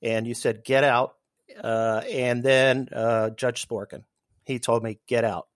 and 0.00 0.26
you 0.26 0.34
said 0.34 0.64
get 0.64 0.84
out, 0.84 1.14
uh, 1.62 2.02
and 2.08 2.42
then 2.42 2.88
uh, 2.92 3.30
Judge 3.30 3.66
Sporkin. 3.66 4.04
He 4.48 4.58
told 4.58 4.82
me 4.82 4.98
get 5.06 5.24
out, 5.24 5.46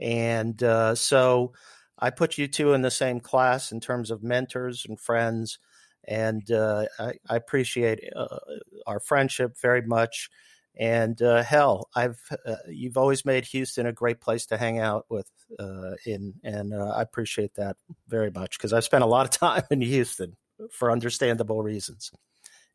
and 0.00 0.60
uh, 0.62 0.94
so 0.94 1.52
I 1.98 2.08
put 2.08 2.38
you 2.38 2.48
two 2.48 2.72
in 2.72 2.80
the 2.80 2.90
same 2.90 3.20
class 3.20 3.72
in 3.72 3.80
terms 3.80 4.10
of 4.10 4.22
mentors 4.22 4.86
and 4.88 4.98
friends 4.98 5.58
and 6.06 6.50
uh, 6.50 6.86
I, 6.98 7.14
I, 7.28 7.36
appreciate 7.36 8.00
uh, 8.14 8.38
our 8.86 9.00
friendship 9.00 9.56
very 9.60 9.82
much. 9.82 10.30
And 10.78 11.20
uh, 11.22 11.42
hell, 11.42 11.88
I've 11.94 12.20
uh, 12.46 12.56
you've 12.68 12.98
always 12.98 13.24
made 13.24 13.46
Houston 13.46 13.86
a 13.86 13.92
great 13.92 14.20
place 14.20 14.46
to 14.46 14.58
hang 14.58 14.78
out 14.78 15.06
with 15.08 15.30
uh, 15.58 15.92
in, 16.04 16.34
and 16.44 16.74
I 16.74 17.00
appreciate 17.00 17.54
that 17.54 17.76
very 18.08 18.30
much 18.30 18.58
because 18.58 18.74
I've 18.74 18.84
spent 18.84 19.02
a 19.02 19.06
lot 19.06 19.24
of 19.24 19.30
time 19.40 19.62
in 19.70 19.80
Houston 19.80 20.36
for 20.70 20.92
understandable 20.92 21.62
reasons. 21.62 22.10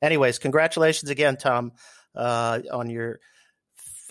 Anyways, 0.02 0.40
congratulations 0.40 1.12
again, 1.12 1.38
Tom, 1.38 1.74
on 2.16 2.90
your 2.90 3.20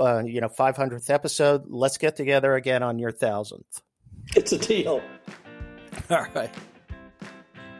Uh, 0.01 0.23
you 0.25 0.41
know 0.41 0.49
500th 0.49 1.11
episode. 1.11 1.65
Let's 1.69 1.99
get 1.99 2.17
together 2.17 2.55
again 2.55 2.83
on 2.83 2.99
your 2.99 3.13
thousandth. 3.13 3.83
It's 4.35 4.53
a 4.53 4.59
deal. 4.59 5.03
All 6.11 6.27
right. 6.35 6.51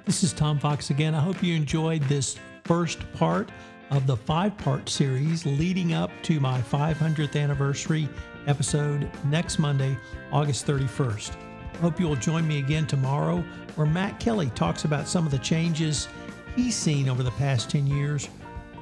This 0.05 0.23
is 0.23 0.33
Tom 0.33 0.59
Fox 0.59 0.91
again. 0.91 1.15
I 1.15 1.21
hope 1.21 1.43
you 1.43 1.55
enjoyed 1.55 2.03
this 2.03 2.39
first 2.65 3.11
part 3.15 3.51
of 3.91 4.07
the 4.07 4.17
five 4.17 4.57
part 4.59 4.89
series 4.89 5.47
leading 5.47 5.95
up 5.95 6.11
to 6.25 6.41
my 6.41 6.61
500th 6.61 7.41
anniversary 7.41 8.09
episode 8.47 9.11
next 9.25 9.59
Monday, 9.59 9.97
August 10.33 10.67
31st. 10.67 11.37
I 11.75 11.77
hope 11.79 11.99
you 11.99 12.07
will 12.07 12.17
join 12.17 12.47
me 12.47 12.59
again 12.59 12.87
tomorrow, 12.87 13.43
where 13.77 13.87
Matt 13.87 14.21
Kelly 14.21 14.51
talks 14.55 14.85
about 14.85 15.09
some 15.09 15.25
of 15.25 15.33
the 15.33 15.39
changes 15.39 16.09
he's 16.55 16.77
seen 16.77 17.09
over 17.09 17.23
the 17.23 17.31
past 17.33 17.71
10 17.71 17.87
years 17.87 18.29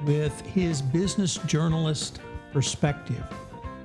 with 0.05 0.39
his 0.41 0.81
business 0.81 1.37
journalist 1.45 2.19
perspective. 2.51 3.23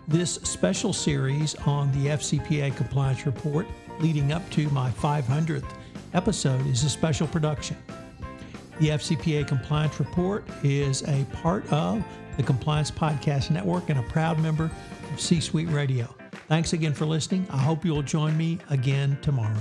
This 0.07 0.35
special 0.35 0.93
series 0.93 1.55
on 1.67 1.91
the 1.93 2.11
FCPA 2.11 2.77
compliance 2.77 3.27
report 3.27 3.67
leading 4.01 4.33
up 4.33 4.49
to 4.51 4.69
my 4.71 4.91
500th 4.91 5.71
episode 6.13 6.67
is 6.67 6.85
a 6.85 6.91
special 6.91 7.27
production. 7.27 7.77
The 8.81 8.89
FCPA 8.89 9.47
Compliance 9.47 10.01
Report 10.01 10.45
is 10.65 11.03
a 11.09 11.25
part 11.27 11.71
of 11.73 12.05
the 12.37 12.43
Compliance 12.43 12.91
Podcast 12.91 13.51
Network 13.51 13.89
and 13.89 14.01
a 14.01 14.03
proud 14.03 14.39
member 14.41 14.71
of 15.13 15.21
C 15.21 15.41
Suite 15.41 15.69
Radio. 15.69 16.13
Thanks 16.49 16.73
again 16.73 16.93
for 16.93 17.07
listening. 17.07 17.47
I 17.51 17.59
hope 17.59 17.85
you'll 17.85 18.03
join 18.03 18.37
me 18.37 18.59
again 18.71 19.17
tomorrow. 19.23 19.61